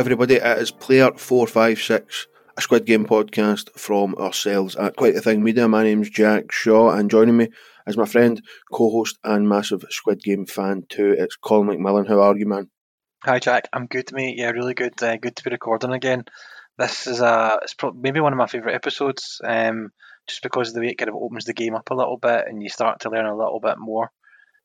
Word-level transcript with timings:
everybody. 0.00 0.36
It 0.36 0.58
is 0.58 0.70
Player 0.70 1.10
456, 1.14 2.26
a 2.56 2.62
Squid 2.62 2.86
Game 2.86 3.04
podcast 3.04 3.68
from 3.78 4.14
ourselves 4.14 4.74
at 4.74 4.96
Quite 4.96 5.12
the 5.12 5.20
Thing 5.20 5.44
Media. 5.44 5.68
My 5.68 5.82
name's 5.82 6.08
Jack 6.08 6.50
Shaw, 6.50 6.90
and 6.92 7.10
joining 7.10 7.36
me 7.36 7.48
is 7.86 7.98
my 7.98 8.06
friend, 8.06 8.42
co 8.72 8.90
host, 8.90 9.18
and 9.24 9.46
massive 9.46 9.84
Squid 9.90 10.22
Game 10.22 10.46
fan 10.46 10.84
too. 10.88 11.14
It's 11.18 11.36
Colin 11.36 11.68
McMillan. 11.68 12.08
How 12.08 12.22
are 12.22 12.34
you, 12.34 12.46
man? 12.46 12.70
Hi, 13.24 13.40
Jack. 13.40 13.68
I'm 13.74 13.88
good, 13.88 14.10
mate. 14.10 14.38
Yeah, 14.38 14.52
really 14.52 14.72
good. 14.72 14.94
Uh, 15.02 15.18
good 15.18 15.36
to 15.36 15.44
be 15.44 15.50
recording 15.50 15.92
again. 15.92 16.24
This 16.78 17.06
is 17.06 17.20
a, 17.20 17.58
it's 17.60 17.74
pro- 17.74 17.92
maybe 17.92 18.20
one 18.20 18.32
of 18.32 18.38
my 18.38 18.46
favourite 18.46 18.76
episodes, 18.76 19.42
um, 19.44 19.90
just 20.26 20.42
because 20.42 20.68
of 20.68 20.74
the 20.76 20.80
way 20.80 20.88
it 20.88 20.94
kind 20.96 21.10
of 21.10 21.16
opens 21.16 21.44
the 21.44 21.52
game 21.52 21.74
up 21.74 21.90
a 21.90 21.94
little 21.94 22.16
bit 22.16 22.46
and 22.48 22.62
you 22.62 22.70
start 22.70 23.00
to 23.00 23.10
learn 23.10 23.26
a 23.26 23.36
little 23.36 23.60
bit 23.60 23.76
more. 23.76 24.10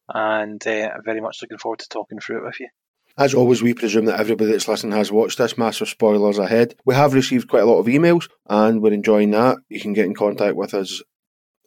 And 0.08 0.66
uh, 0.66 0.91
I'm 0.95 1.03
very 1.03 1.19
much 1.19 1.39
looking 1.41 1.58
forward 1.58 1.80
to 1.80 1.89
talking 1.89 2.19
through 2.22 2.38
it 2.38 2.45
with 2.45 2.61
you. 2.61 2.69
As 3.17 3.33
always, 3.33 3.61
we 3.61 3.73
presume 3.73 4.05
that 4.05 4.19
everybody 4.19 4.52
that's 4.52 4.67
listening 4.67 4.97
has 4.97 5.11
watched 5.11 5.38
this. 5.38 5.58
Massive 5.58 5.88
spoilers 5.88 6.38
ahead. 6.38 6.75
We 6.83 6.95
have 6.95 7.13
received 7.13 7.47
quite 7.47 7.63
a 7.63 7.66
lot 7.66 7.80
of 7.80 7.85
emails 7.85 8.30
and 8.47 8.81
we're 8.81 8.91
enjoying 8.91 9.31
that. 9.31 9.57
You 9.69 9.80
can 9.80 9.94
get 9.94 10.05
in 10.05 10.16
contact 10.16 10.57
with 10.57 10.73
us 10.73 11.02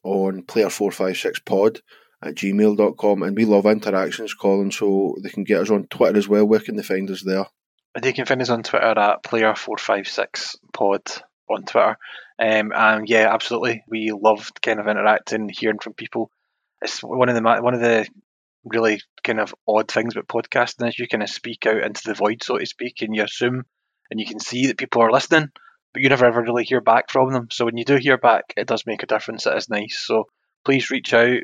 on 0.04 0.42
player456pod 0.42 1.80
at 2.22 2.34
gmail.com 2.34 3.22
and 3.22 3.36
we 3.36 3.46
love 3.46 3.64
interactions, 3.64 4.34
Colin, 4.34 4.70
so 4.70 5.16
they 5.22 5.30
can 5.30 5.44
get 5.44 5.62
us 5.62 5.70
on 5.70 5.86
Twitter 5.86 6.18
as 6.18 6.28
well. 6.28 6.44
Where 6.44 6.60
can 6.60 6.76
they 6.76 6.82
find 6.82 7.10
us 7.10 7.22
there? 7.22 7.46
And 7.94 8.04
you 8.04 8.12
can 8.12 8.26
find 8.26 8.42
us 8.42 8.50
on 8.50 8.62
Twitter 8.62 8.98
at 8.98 9.22
player456pod 9.22 11.22
on 11.48 11.64
Twitter. 11.64 11.96
Um, 12.38 12.72
and 12.74 13.08
yeah, 13.08 13.32
absolutely. 13.32 13.84
We 13.88 14.12
love 14.12 14.52
kind 14.60 14.80
of 14.80 14.86
interacting, 14.86 15.48
hearing 15.48 15.78
from 15.78 15.94
people. 15.94 16.30
It's 16.82 17.02
one 17.02 17.30
of 17.30 17.34
the 17.34 17.42
one 17.42 17.74
of 17.74 17.80
the 17.80 18.06
really 18.68 19.00
kind 19.24 19.40
of 19.40 19.54
odd 19.66 19.90
things 19.90 20.14
about 20.14 20.28
podcasting 20.28 20.88
is 20.88 20.98
you 20.98 21.08
kind 21.08 21.22
of 21.22 21.30
speak 21.30 21.66
out 21.66 21.82
into 21.82 22.02
the 22.04 22.14
void, 22.14 22.42
so 22.42 22.58
to 22.58 22.66
speak, 22.66 23.02
and 23.02 23.14
you 23.14 23.24
assume 23.24 23.64
and 24.10 24.20
you 24.20 24.26
can 24.26 24.40
see 24.40 24.66
that 24.66 24.78
people 24.78 25.02
are 25.02 25.12
listening, 25.12 25.48
but 25.92 26.02
you 26.02 26.08
never 26.08 26.26
ever 26.26 26.42
really 26.42 26.64
hear 26.64 26.80
back 26.80 27.10
from 27.10 27.32
them. 27.32 27.48
So 27.50 27.64
when 27.64 27.76
you 27.76 27.84
do 27.84 27.96
hear 27.96 28.18
back, 28.18 28.44
it 28.56 28.66
does 28.66 28.86
make 28.86 29.02
a 29.02 29.06
difference. 29.06 29.46
It 29.46 29.56
is 29.56 29.68
nice. 29.68 30.02
So 30.06 30.24
please 30.64 30.90
reach 30.90 31.12
out, 31.12 31.40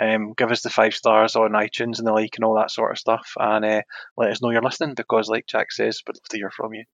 um, 0.00 0.32
give 0.36 0.50
us 0.50 0.62
the 0.62 0.70
five 0.70 0.94
stars 0.94 1.36
on 1.36 1.52
iTunes 1.52 1.98
and 1.98 2.06
the 2.06 2.12
like 2.12 2.36
and 2.36 2.44
all 2.44 2.56
that 2.56 2.70
sort 2.70 2.92
of 2.92 2.98
stuff, 2.98 3.32
and 3.38 3.64
uh, 3.64 3.82
let 4.16 4.30
us 4.30 4.42
know 4.42 4.50
you're 4.50 4.62
listening 4.62 4.94
because, 4.94 5.28
like 5.28 5.46
Jack 5.46 5.72
says, 5.72 6.00
we'd 6.06 6.16
love 6.16 6.28
to 6.30 6.36
hear 6.36 6.50
from 6.50 6.74
you. 6.74 6.84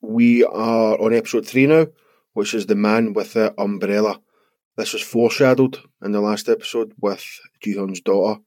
We 0.00 0.44
are 0.44 1.00
on 1.00 1.14
episode 1.14 1.46
three 1.46 1.66
now, 1.66 1.86
which 2.34 2.54
is 2.54 2.66
the 2.66 2.76
man 2.76 3.14
with 3.14 3.32
the 3.32 3.54
umbrella. 3.60 4.20
This 4.76 4.92
was 4.92 5.02
foreshadowed 5.02 5.78
in 6.04 6.12
the 6.12 6.20
last 6.20 6.48
episode 6.48 6.92
with 7.00 7.24
Jihoon's 7.64 8.00
daughter 8.00 8.40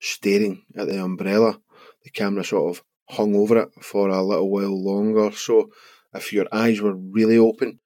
staring 0.00 0.64
at 0.76 0.88
the 0.88 1.02
umbrella. 1.02 1.58
The 2.04 2.10
camera 2.10 2.44
sort 2.44 2.76
of 2.76 2.84
hung 3.08 3.34
over 3.34 3.62
it 3.62 3.68
for 3.82 4.08
a 4.08 4.22
little 4.22 4.50
while 4.50 4.84
longer. 4.84 5.32
So 5.32 5.70
if 6.14 6.32
your 6.32 6.46
eyes 6.52 6.80
were 6.80 6.94
really 6.94 7.38
open, 7.38 7.80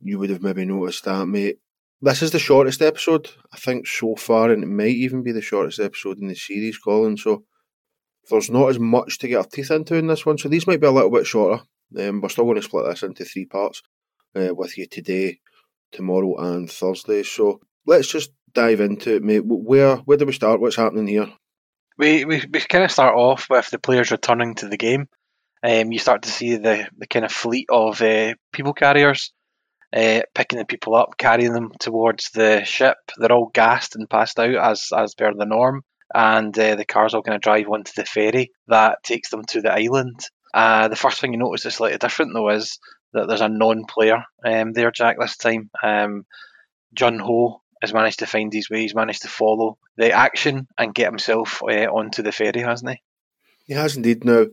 you 0.00 0.18
would 0.18 0.30
have 0.30 0.42
maybe 0.42 0.64
noticed 0.64 1.04
that, 1.04 1.26
mate. 1.26 1.58
This 2.00 2.22
is 2.22 2.32
the 2.32 2.40
shortest 2.40 2.82
episode, 2.82 3.30
I 3.52 3.56
think, 3.58 3.86
so 3.86 4.16
far, 4.16 4.50
and 4.50 4.64
it 4.64 4.66
might 4.66 4.88
even 4.88 5.22
be 5.22 5.30
the 5.30 5.40
shortest 5.40 5.78
episode 5.78 6.18
in 6.18 6.26
the 6.26 6.34
series, 6.34 6.76
Colin. 6.76 7.16
So 7.16 7.44
there's 8.28 8.50
not 8.50 8.70
as 8.70 8.80
much 8.80 9.18
to 9.18 9.28
get 9.28 9.36
our 9.36 9.44
teeth 9.44 9.70
into 9.70 9.94
in 9.94 10.08
this 10.08 10.26
one. 10.26 10.38
So 10.38 10.48
these 10.48 10.66
might 10.66 10.80
be 10.80 10.88
a 10.88 10.90
little 10.90 11.10
bit 11.10 11.26
shorter. 11.26 11.62
Um, 11.96 12.20
we're 12.20 12.28
still 12.28 12.44
going 12.44 12.56
to 12.56 12.62
split 12.62 12.86
this 12.86 13.04
into 13.04 13.24
three 13.24 13.44
parts 13.44 13.82
uh, 14.34 14.52
with 14.52 14.76
you 14.76 14.86
today, 14.86 15.38
tomorrow, 15.92 16.36
and 16.38 16.68
Thursday. 16.68 17.22
So 17.22 17.60
let's 17.86 18.08
just 18.08 18.32
dive 18.52 18.80
into 18.80 19.16
it, 19.16 19.22
mate. 19.22 19.44
Where 19.44 19.96
where 19.98 20.16
do 20.18 20.26
we 20.26 20.32
start? 20.32 20.60
What's 20.60 20.76
happening 20.76 21.06
here? 21.06 21.28
We, 21.98 22.24
we, 22.24 22.42
we 22.52 22.60
kind 22.60 22.84
of 22.84 22.90
start 22.90 23.14
off 23.14 23.48
with 23.50 23.70
the 23.70 23.78
players 23.78 24.10
returning 24.10 24.54
to 24.56 24.68
the 24.68 24.76
game. 24.76 25.08
Um, 25.62 25.92
you 25.92 25.98
start 25.98 26.22
to 26.22 26.30
see 26.30 26.56
the, 26.56 26.88
the 26.96 27.06
kind 27.06 27.24
of 27.24 27.32
fleet 27.32 27.66
of 27.70 28.00
uh, 28.02 28.34
people 28.52 28.72
carriers 28.72 29.32
uh, 29.94 30.22
picking 30.34 30.58
the 30.58 30.64
people 30.64 30.94
up, 30.94 31.16
carrying 31.18 31.52
them 31.52 31.70
towards 31.78 32.30
the 32.30 32.64
ship. 32.64 32.96
They're 33.16 33.32
all 33.32 33.50
gassed 33.52 33.94
and 33.94 34.08
passed 34.08 34.38
out 34.38 34.54
as 34.54 34.88
as 34.96 35.14
per 35.14 35.34
the 35.34 35.44
norm, 35.44 35.82
and 36.14 36.58
uh, 36.58 36.76
the 36.76 36.84
cars 36.84 37.14
all 37.14 37.22
kind 37.22 37.36
of 37.36 37.42
drive 37.42 37.68
onto 37.68 37.92
the 37.94 38.04
ferry 38.04 38.50
that 38.68 39.02
takes 39.02 39.30
them 39.30 39.44
to 39.48 39.60
the 39.60 39.72
island. 39.72 40.20
Uh, 40.54 40.88
the 40.88 40.96
first 40.96 41.20
thing 41.20 41.32
you 41.32 41.38
notice 41.38 41.64
is 41.66 41.74
slightly 41.74 41.98
different 41.98 42.32
though 42.34 42.50
is 42.50 42.78
that 43.12 43.28
there's 43.28 43.40
a 43.40 43.48
non-player 43.48 44.24
um, 44.44 44.72
there, 44.72 44.90
Jack. 44.90 45.16
This 45.18 45.36
time, 45.36 45.70
um, 45.82 46.24
Jun 46.94 47.18
Ho 47.18 47.61
has 47.82 47.92
managed 47.92 48.20
to 48.20 48.26
find 48.26 48.52
his 48.52 48.70
way. 48.70 48.82
He's 48.82 48.94
managed 48.94 49.22
to 49.22 49.28
follow 49.28 49.76
the 49.96 50.12
action 50.12 50.68
and 50.78 50.94
get 50.94 51.10
himself 51.10 51.60
uh, 51.62 51.86
onto 51.86 52.22
the 52.22 52.32
ferry, 52.32 52.60
hasn't 52.60 52.92
he? 52.92 53.02
He 53.66 53.74
has 53.74 53.96
indeed. 53.96 54.24
Now, 54.24 54.46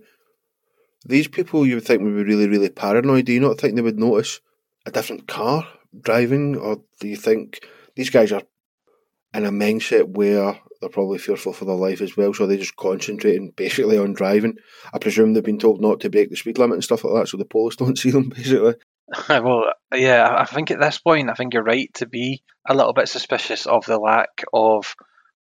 these 1.06 1.28
people 1.28 1.66
you 1.66 1.76
would 1.76 1.86
think 1.86 2.02
would 2.02 2.16
be 2.16 2.24
really, 2.24 2.50
really 2.50 2.70
paranoid. 2.70 3.26
Do 3.26 3.34
you 3.34 3.40
not 3.40 3.60
think 3.60 3.76
they 3.76 3.82
would 3.82 4.00
notice 4.00 4.42
a 4.86 4.92
different 4.92 5.28
car 5.28 5.68
driving, 6.02 6.58
or 6.58 6.82
do 7.00 7.08
you 7.08 7.16
think 7.16 7.64
these 7.96 8.10
guys 8.10 8.32
are 8.32 8.42
in 9.34 9.46
a 9.46 9.52
mindset 9.52 10.10
where 10.10 10.60
they're 10.82 10.90
probably 10.90 11.20
fearful 11.20 11.54
for 11.54 11.66
their 11.66 11.76
life 11.76 12.02
as 12.02 12.18
well, 12.18 12.34
so 12.34 12.48
they're 12.48 12.58
just 12.58 12.76
concentrating 12.78 13.54
basically 13.56 13.98
on 14.00 14.14
driving? 14.14 14.58
I 14.92 14.98
presume 14.98 15.34
they've 15.34 15.44
been 15.44 15.60
told 15.60 15.82
not 15.82 16.00
to 16.00 16.10
break 16.10 16.32
the 16.32 16.36
speed 16.36 16.58
limit 16.58 16.76
and 16.76 16.84
stuff 16.84 17.04
like 17.04 17.14
that, 17.14 17.28
so 17.28 17.38
the 17.38 17.46
police 17.46 17.76
don't 17.78 17.98
see 17.98 18.10
them 18.10 18.30
basically. 18.30 18.74
well, 19.30 19.66
yeah, 19.94 20.36
I 20.38 20.46
think 20.46 20.72
at 20.72 20.80
this 20.80 21.00
point, 21.00 21.30
I 21.30 21.34
think 21.34 21.54
you're 21.54 21.64
right 21.64 21.92
to 21.96 22.06
be 22.06 22.44
a 22.68 22.76
little 22.76 22.94
bit 22.94 23.10
suspicious 23.10 23.66
of 23.66 23.86
the 23.86 23.98
lack 23.98 24.44
of 24.54 24.96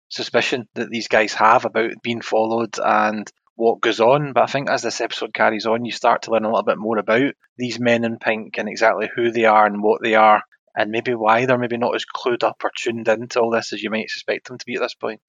suspicion 0.10 0.68
that 0.74 0.90
these 0.90 1.08
guys 1.08 1.34
have 1.34 1.66
about 1.66 1.92
being 2.02 2.22
followed 2.22 2.78
and 2.84 3.32
what 3.56 3.82
goes 3.82 4.00
on. 4.00 4.34
But 4.34 4.44
I 4.44 4.48
think 4.48 4.70
as 4.70 4.82
this 4.82 5.02
episode 5.02 5.34
carries 5.34 5.66
on, 5.66 5.86
you 5.86 5.92
start 5.92 6.24
to 6.24 6.32
learn 6.32 6.46
a 6.46 6.50
little 6.50 6.64
bit 6.64 6.78
more 6.78 6.98
about 6.98 7.34
these 7.58 7.80
men 7.80 8.04
in 8.04 8.18
pink 8.18 8.58
and 8.58 8.68
exactly 8.68 9.10
who 9.14 9.32
they 9.32 9.46
are 9.46 9.66
and 9.66 9.84
what 9.84 10.02
they 10.02 10.16
are, 10.16 10.42
and 10.76 10.92
maybe 10.92 11.14
why 11.14 11.46
they're 11.46 11.58
maybe 11.58 11.78
not 11.78 11.96
as 11.96 12.06
clued 12.06 12.44
up 12.44 12.62
or 12.64 12.72
tuned 12.76 13.08
into 13.08 13.40
all 13.40 13.52
this 13.52 13.74
as 13.74 13.84
you 13.84 13.90
might 13.90 14.10
suspect 14.10 14.48
them 14.48 14.58
to 14.58 14.66
be 14.66 14.76
at 14.76 14.82
this 14.82 14.96
point. 14.96 15.22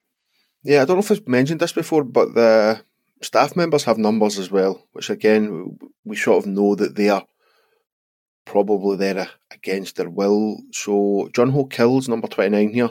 Yeah, 0.63 0.83
I 0.83 0.85
don't 0.85 0.97
know 0.97 1.01
if 1.01 1.11
I've 1.11 1.29
mentioned 1.29 1.61
this 1.61 1.73
before, 1.73 2.05
but 2.05 2.35
the 2.35 2.83
staff 3.23 3.57
members 3.57 3.85
have 3.85 3.99
numbers 3.99 4.39
as 4.39 4.51
well, 4.51 4.87
which 4.93 5.11
again, 5.11 5.79
we 6.05 6.17
sort 6.17 6.45
of 6.45 6.51
know 6.51 6.75
that 6.75 6.97
they 6.97 7.09
are 7.09 7.25
probably 8.45 8.97
there 8.97 9.29
against 9.51 9.97
their 9.97 10.11
will. 10.11 10.59
So 10.73 11.29
Jun 11.33 11.51
Ho 11.51 11.65
kills 11.65 12.09
number 12.09 12.29
29 12.29 12.73
here, 12.73 12.91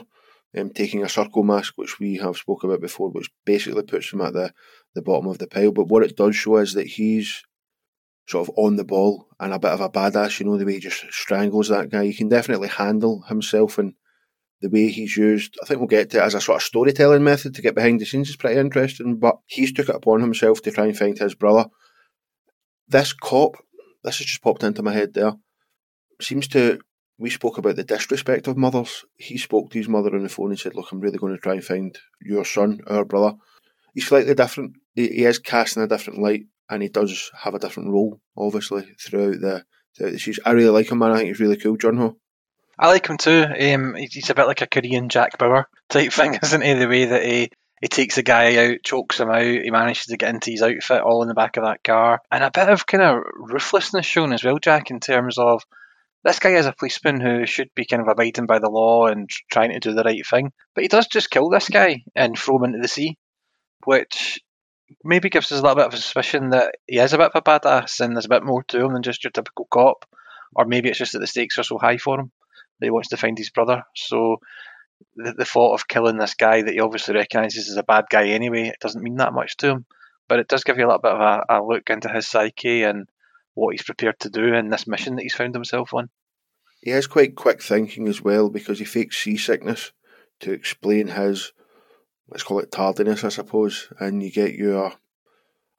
um, 0.56 0.70
taking 0.70 1.04
a 1.04 1.08
circle 1.08 1.42
mask, 1.42 1.74
which 1.76 1.98
we 1.98 2.16
have 2.16 2.36
spoke 2.36 2.64
about 2.64 2.80
before, 2.80 3.10
which 3.10 3.30
basically 3.44 3.82
puts 3.82 4.12
him 4.12 4.20
at 4.20 4.32
the, 4.32 4.52
the 4.94 5.02
bottom 5.02 5.28
of 5.28 5.38
the 5.38 5.46
pile. 5.46 5.72
But 5.72 5.88
what 5.88 6.02
it 6.02 6.16
does 6.16 6.36
show 6.36 6.56
is 6.56 6.74
that 6.74 6.86
he's 6.86 7.42
sort 8.26 8.48
of 8.48 8.54
on 8.56 8.76
the 8.76 8.84
ball 8.84 9.26
and 9.38 9.52
a 9.52 9.58
bit 9.58 9.72
of 9.72 9.80
a 9.80 9.90
badass, 9.90 10.38
you 10.40 10.46
know, 10.46 10.56
the 10.56 10.64
way 10.64 10.74
he 10.74 10.80
just 10.80 11.04
strangles 11.12 11.68
that 11.68 11.90
guy. 11.90 12.06
He 12.06 12.14
can 12.14 12.28
definitely 12.28 12.68
handle 12.68 13.22
himself 13.28 13.78
and 13.78 13.94
the 14.62 14.68
way 14.68 14.88
he's 14.88 15.16
used, 15.16 15.56
I 15.62 15.66
think 15.66 15.80
we'll 15.80 15.86
get 15.86 16.10
to 16.10 16.18
it 16.18 16.22
as 16.22 16.34
a 16.34 16.40
sort 16.40 16.56
of 16.56 16.62
storytelling 16.62 17.24
method 17.24 17.54
to 17.54 17.62
get 17.62 17.74
behind 17.74 17.98
the 17.98 18.04
scenes 18.04 18.28
is 18.28 18.36
pretty 18.36 18.60
interesting, 18.60 19.16
but 19.16 19.38
he's 19.46 19.72
took 19.72 19.88
it 19.88 19.94
upon 19.94 20.20
himself 20.20 20.60
to 20.62 20.70
try 20.70 20.84
and 20.84 20.96
find 20.96 21.18
his 21.18 21.34
brother. 21.34 21.64
This 22.86 23.14
cop 23.14 23.56
this 24.02 24.18
has 24.18 24.26
just 24.26 24.42
popped 24.42 24.62
into 24.62 24.82
my 24.82 24.92
head 24.92 25.14
there. 25.14 25.34
Seems 26.20 26.48
to 26.48 26.80
we 27.18 27.30
spoke 27.30 27.58
about 27.58 27.76
the 27.76 27.84
disrespect 27.84 28.48
of 28.48 28.56
mothers. 28.56 29.04
He 29.16 29.36
spoke 29.36 29.70
to 29.70 29.78
his 29.78 29.88
mother 29.88 30.14
on 30.14 30.22
the 30.22 30.28
phone 30.28 30.50
and 30.50 30.58
said, 30.58 30.74
"Look, 30.74 30.90
I'm 30.90 31.00
really 31.00 31.18
going 31.18 31.34
to 31.34 31.40
try 31.40 31.54
and 31.54 31.64
find 31.64 31.96
your 32.20 32.44
son, 32.44 32.80
our 32.86 33.04
brother." 33.04 33.36
He's 33.94 34.06
slightly 34.06 34.34
different. 34.34 34.76
He, 34.94 35.08
he 35.08 35.24
is 35.24 35.38
cast 35.38 35.76
in 35.76 35.82
a 35.82 35.88
different 35.88 36.20
light, 36.20 36.46
and 36.70 36.82
he 36.82 36.88
does 36.88 37.30
have 37.42 37.54
a 37.54 37.58
different 37.58 37.90
role, 37.90 38.20
obviously, 38.36 38.86
throughout 38.98 39.40
the 39.40 39.64
throughout 39.96 40.12
the 40.12 40.18
series. 40.18 40.40
I 40.44 40.52
really 40.52 40.70
like 40.70 40.90
him, 40.90 40.98
man. 40.98 41.12
I 41.12 41.16
think 41.18 41.28
he's 41.28 41.40
really 41.40 41.56
cool, 41.56 41.76
Jun 41.76 41.98
Ho. 41.98 42.16
I 42.78 42.88
like 42.88 43.06
him 43.06 43.18
too. 43.18 43.44
Um, 43.44 43.94
he's 43.94 44.30
a 44.30 44.34
bit 44.34 44.46
like 44.46 44.62
a 44.62 44.66
Korean 44.66 45.10
Jack 45.10 45.36
Bauer 45.36 45.68
type 45.90 46.12
thing, 46.12 46.38
isn't 46.42 46.62
he? 46.62 46.74
The 46.74 46.88
way 46.88 47.04
that 47.04 47.24
he 47.24 47.50
he 47.82 47.88
takes 47.88 48.16
the 48.16 48.22
guy 48.22 48.56
out, 48.56 48.82
chokes 48.82 49.20
him 49.20 49.30
out. 49.30 49.42
He 49.42 49.70
manages 49.70 50.06
to 50.06 50.16
get 50.16 50.34
into 50.34 50.50
his 50.50 50.62
outfit 50.62 51.02
all 51.02 51.22
in 51.22 51.28
the 51.28 51.34
back 51.34 51.56
of 51.56 51.64
that 51.64 51.82
car. 51.82 52.20
And 52.30 52.44
a 52.44 52.50
bit 52.50 52.68
of 52.68 52.86
kind 52.86 53.02
of 53.02 53.22
ruthlessness 53.34 54.04
shown 54.06 54.32
as 54.32 54.44
well, 54.44 54.58
Jack, 54.58 54.90
in 54.90 55.00
terms 55.00 55.38
of 55.38 55.62
this 56.24 56.38
guy 56.38 56.50
is 56.50 56.66
a 56.66 56.72
policeman 56.72 57.20
who 57.20 57.46
should 57.46 57.70
be 57.74 57.86
kind 57.86 58.02
of 58.02 58.08
abiding 58.08 58.46
by 58.46 58.58
the 58.58 58.68
law 58.68 59.06
and 59.06 59.28
trying 59.50 59.72
to 59.72 59.80
do 59.80 59.94
the 59.94 60.02
right 60.02 60.26
thing. 60.26 60.52
But 60.74 60.82
he 60.82 60.88
does 60.88 61.06
just 61.06 61.30
kill 61.30 61.48
this 61.48 61.68
guy 61.68 62.04
and 62.14 62.38
throw 62.38 62.56
him 62.56 62.64
into 62.64 62.78
the 62.80 62.88
sea, 62.88 63.16
which 63.84 64.40
maybe 65.04 65.30
gives 65.30 65.50
us 65.50 65.60
a 65.60 65.62
little 65.62 65.76
bit 65.76 65.86
of 65.86 65.94
a 65.94 65.96
suspicion 65.96 66.50
that 66.50 66.74
he 66.86 66.98
is 66.98 67.12
a 67.12 67.18
bit 67.18 67.30
of 67.32 67.36
a 67.36 67.42
badass 67.42 68.00
and 68.00 68.14
there's 68.14 68.26
a 68.26 68.30
bit 68.30 68.44
more 68.44 68.62
to 68.64 68.84
him 68.84 68.92
than 68.92 69.02
just 69.02 69.24
your 69.24 69.30
typical 69.30 69.66
cop. 69.70 70.04
Or 70.54 70.66
maybe 70.66 70.88
it's 70.88 70.98
just 70.98 71.12
that 71.12 71.20
the 71.20 71.26
stakes 71.26 71.58
are 71.58 71.62
so 71.62 71.78
high 71.78 71.96
for 71.96 72.20
him 72.20 72.32
that 72.80 72.86
he 72.86 72.90
wants 72.90 73.08
to 73.10 73.16
find 73.16 73.38
his 73.38 73.50
brother. 73.50 73.84
So 73.94 74.38
the, 75.16 75.32
the 75.32 75.44
thought 75.44 75.74
of 75.74 75.88
killing 75.88 76.18
this 76.18 76.34
guy 76.34 76.62
that 76.62 76.72
he 76.72 76.80
obviously 76.80 77.14
recognises 77.14 77.70
as 77.70 77.76
a 77.76 77.82
bad 77.82 78.06
guy 78.10 78.28
anyway, 78.28 78.68
it 78.68 78.80
doesn't 78.80 79.02
mean 79.02 79.16
that 79.16 79.32
much 79.32 79.56
to 79.58 79.70
him. 79.70 79.86
But 80.28 80.40
it 80.40 80.48
does 80.48 80.64
give 80.64 80.76
you 80.76 80.84
a 80.84 80.88
little 80.88 81.00
bit 81.00 81.12
of 81.12 81.20
a, 81.20 81.44
a 81.48 81.62
look 81.62 81.88
into 81.88 82.08
his 82.08 82.26
psyche 82.26 82.82
and 82.82 83.08
what 83.54 83.72
he's 83.72 83.82
prepared 83.82 84.18
to 84.20 84.30
do 84.30 84.54
in 84.54 84.70
this 84.70 84.86
mission 84.86 85.16
that 85.16 85.22
he's 85.22 85.34
found 85.34 85.54
himself 85.54 85.92
on. 85.94 86.08
He 86.82 86.90
has 86.90 87.06
quite 87.06 87.36
quick 87.36 87.62
thinking 87.62 88.08
as 88.08 88.22
well 88.22 88.48
because 88.48 88.78
he 88.78 88.84
fakes 88.84 89.22
seasickness 89.22 89.92
to 90.40 90.52
explain 90.52 91.08
his, 91.08 91.52
let's 92.28 92.42
call 92.42 92.60
it 92.60 92.72
tardiness, 92.72 93.24
I 93.24 93.28
suppose. 93.28 93.92
And 93.98 94.22
you 94.22 94.32
get 94.32 94.54
your, 94.54 94.94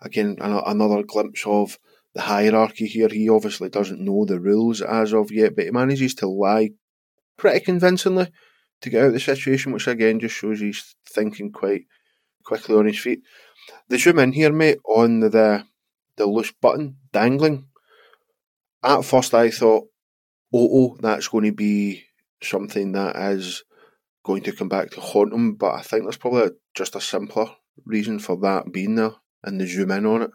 again, 0.01 0.38
another 0.39 1.03
glimpse 1.03 1.44
of 1.45 1.79
the 2.13 2.21
hierarchy 2.21 2.85
here. 2.85 3.09
He 3.09 3.29
obviously 3.29 3.69
doesn't 3.69 4.03
know 4.03 4.25
the 4.25 4.39
rules 4.39 4.81
as 4.81 5.13
of 5.13 5.31
yet, 5.31 5.56
but 5.56 5.65
he 5.65 5.71
manages 5.71 6.13
to 6.15 6.27
lie 6.27 6.71
pretty 7.38 7.62
convincingly 7.62 8.27
to 8.81 8.89
get 8.89 9.01
out 9.01 9.07
of 9.07 9.13
the 9.13 9.19
situation, 9.19 9.71
which 9.71 9.88
again 9.88 10.19
just 10.19 10.35
shows 10.35 10.59
he's 10.59 10.95
thinking 11.07 11.51
quite 11.51 11.85
quickly 12.44 12.75
on 12.75 12.85
his 12.85 13.00
feet. 13.00 13.21
They 13.88 13.97
zoom 13.97 14.19
in 14.19 14.33
here, 14.33 14.51
mate, 14.51 14.79
on 14.85 15.19
the 15.19 15.29
the 15.29 15.63
loose 16.25 16.51
button 16.51 16.97
dangling. 17.12 17.68
At 18.83 19.06
first, 19.06 19.33
I 19.33 19.51
thought, 19.51 19.88
oh, 20.53 20.69
oh, 20.71 20.97
that's 21.00 21.27
going 21.27 21.45
to 21.45 21.51
be 21.51 22.03
something 22.41 22.94
that 22.94 23.15
is 23.15 23.63
going 24.23 24.44
to 24.44 24.51
come 24.51 24.69
back 24.69 24.91
to 24.91 25.01
haunt 25.01 25.33
him, 25.33 25.56
but 25.56 25.73
I 25.73 25.81
think 25.81 26.03
there's 26.03 26.18
probably 26.18 26.51
just 26.75 26.95
a 26.95 27.01
simpler 27.01 27.47
reason 27.85 28.19
for 28.19 28.38
that 28.38 28.71
being 28.71 28.95
there, 28.95 29.13
and 29.44 29.59
the 29.59 29.68
zoom 29.68 29.91
in 29.91 30.06
on 30.06 30.23
it. 30.23 30.31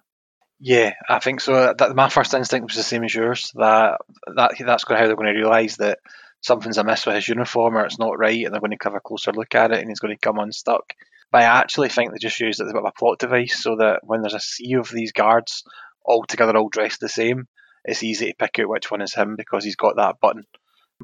Yeah, 0.59 0.95
I 1.09 1.19
think 1.19 1.41
so. 1.41 1.75
That, 1.77 1.95
my 1.95 2.09
first 2.09 2.33
instinct 2.33 2.71
was 2.71 2.77
the 2.77 2.83
same 2.83 3.05
as 3.05 3.15
yours. 3.15 3.53
That 3.57 3.99
that 4.35 4.53
that's 4.59 4.85
how 4.89 5.07
they're 5.07 5.17
going 5.17 5.33
to 5.33 5.39
realise 5.39 5.77
that 5.77 5.99
something's 6.41 6.79
amiss 6.79 7.05
with 7.05 7.17
his 7.17 7.29
uniform 7.29 7.77
or 7.77 7.85
it's 7.85 7.99
not 7.99 8.19
right, 8.19 8.45
and 8.45 8.53
they're 8.53 8.61
going 8.61 8.71
to 8.71 8.79
have 8.85 8.95
a 8.95 9.01
closer 9.01 9.33
look 9.33 9.55
at 9.55 9.73
it, 9.73 9.81
and 9.81 9.89
he's 9.89 10.01
going 10.01 10.15
to 10.15 10.21
come 10.21 10.39
unstuck. 10.39 10.95
But 11.33 11.43
I 11.43 11.45
actually 11.45 11.89
think 11.89 12.13
they 12.13 12.19
just 12.19 12.41
used 12.41 12.61
it 12.61 12.65
as 12.65 12.71
a 12.71 12.73
bit 12.73 12.83
of 12.83 12.89
a 12.89 12.99
plot 12.99 13.19
device 13.19 13.63
so 13.63 13.77
that 13.77 14.01
when 14.03 14.23
there's 14.23 14.35
a 14.35 14.41
sea 14.41 14.75
of 14.75 14.89
these 14.89 15.13
guards 15.13 15.65
all 16.05 16.25
together, 16.25 16.57
all 16.57 16.69
dressed 16.69 17.01
the 17.01 17.09
same, 17.09 17.49
it's 17.85 18.03
easy 18.03 18.27
to 18.27 18.37
pick 18.37 18.59
out 18.59 18.69
which 18.69 18.91
one 18.91 19.03
is 19.03 19.15
him 19.15 19.37
because 19.37 19.65
he's 19.65 19.77
got 19.77 19.97
that 19.97 20.17
button. 20.21 20.45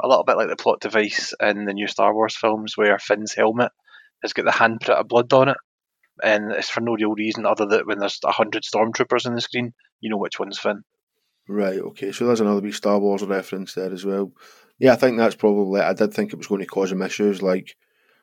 A 0.02 0.08
little 0.08 0.24
bit 0.24 0.36
like 0.36 0.48
the 0.48 0.56
plot 0.56 0.80
device 0.80 1.34
in 1.40 1.64
the 1.64 1.74
new 1.74 1.86
Star 1.86 2.14
Wars 2.14 2.36
films 2.36 2.76
where 2.76 2.98
Finn's 2.98 3.34
helmet 3.34 3.72
has 4.22 4.32
got 4.32 4.44
the 4.44 4.50
handprint 4.50 5.00
of 5.00 5.08
blood 5.08 5.32
on 5.32 5.48
it. 5.50 5.56
And 6.22 6.52
it's 6.52 6.70
for 6.70 6.80
no 6.80 6.94
real 6.94 7.14
reason 7.14 7.46
other 7.46 7.66
than 7.66 7.82
when 7.86 7.98
there's 7.98 8.20
a 8.24 8.32
hundred 8.32 8.62
stormtroopers 8.62 9.26
on 9.26 9.34
the 9.34 9.40
screen, 9.40 9.74
you 10.00 10.10
know 10.10 10.18
which 10.18 10.38
one's 10.38 10.58
Finn. 10.58 10.82
Right, 11.48 11.78
okay. 11.78 12.12
So 12.12 12.26
there's 12.26 12.40
another 12.40 12.60
wee 12.60 12.72
Star 12.72 12.98
Wars 12.98 13.22
reference 13.24 13.74
there 13.74 13.92
as 13.92 14.04
well. 14.04 14.32
Yeah, 14.78 14.92
I 14.92 14.96
think 14.96 15.18
that's 15.18 15.34
probably. 15.34 15.80
I 15.80 15.92
did 15.92 16.14
think 16.14 16.32
it 16.32 16.38
was 16.38 16.46
going 16.46 16.60
to 16.60 16.66
cause 16.66 16.90
them 16.90 17.02
issues, 17.02 17.42
like 17.42 17.74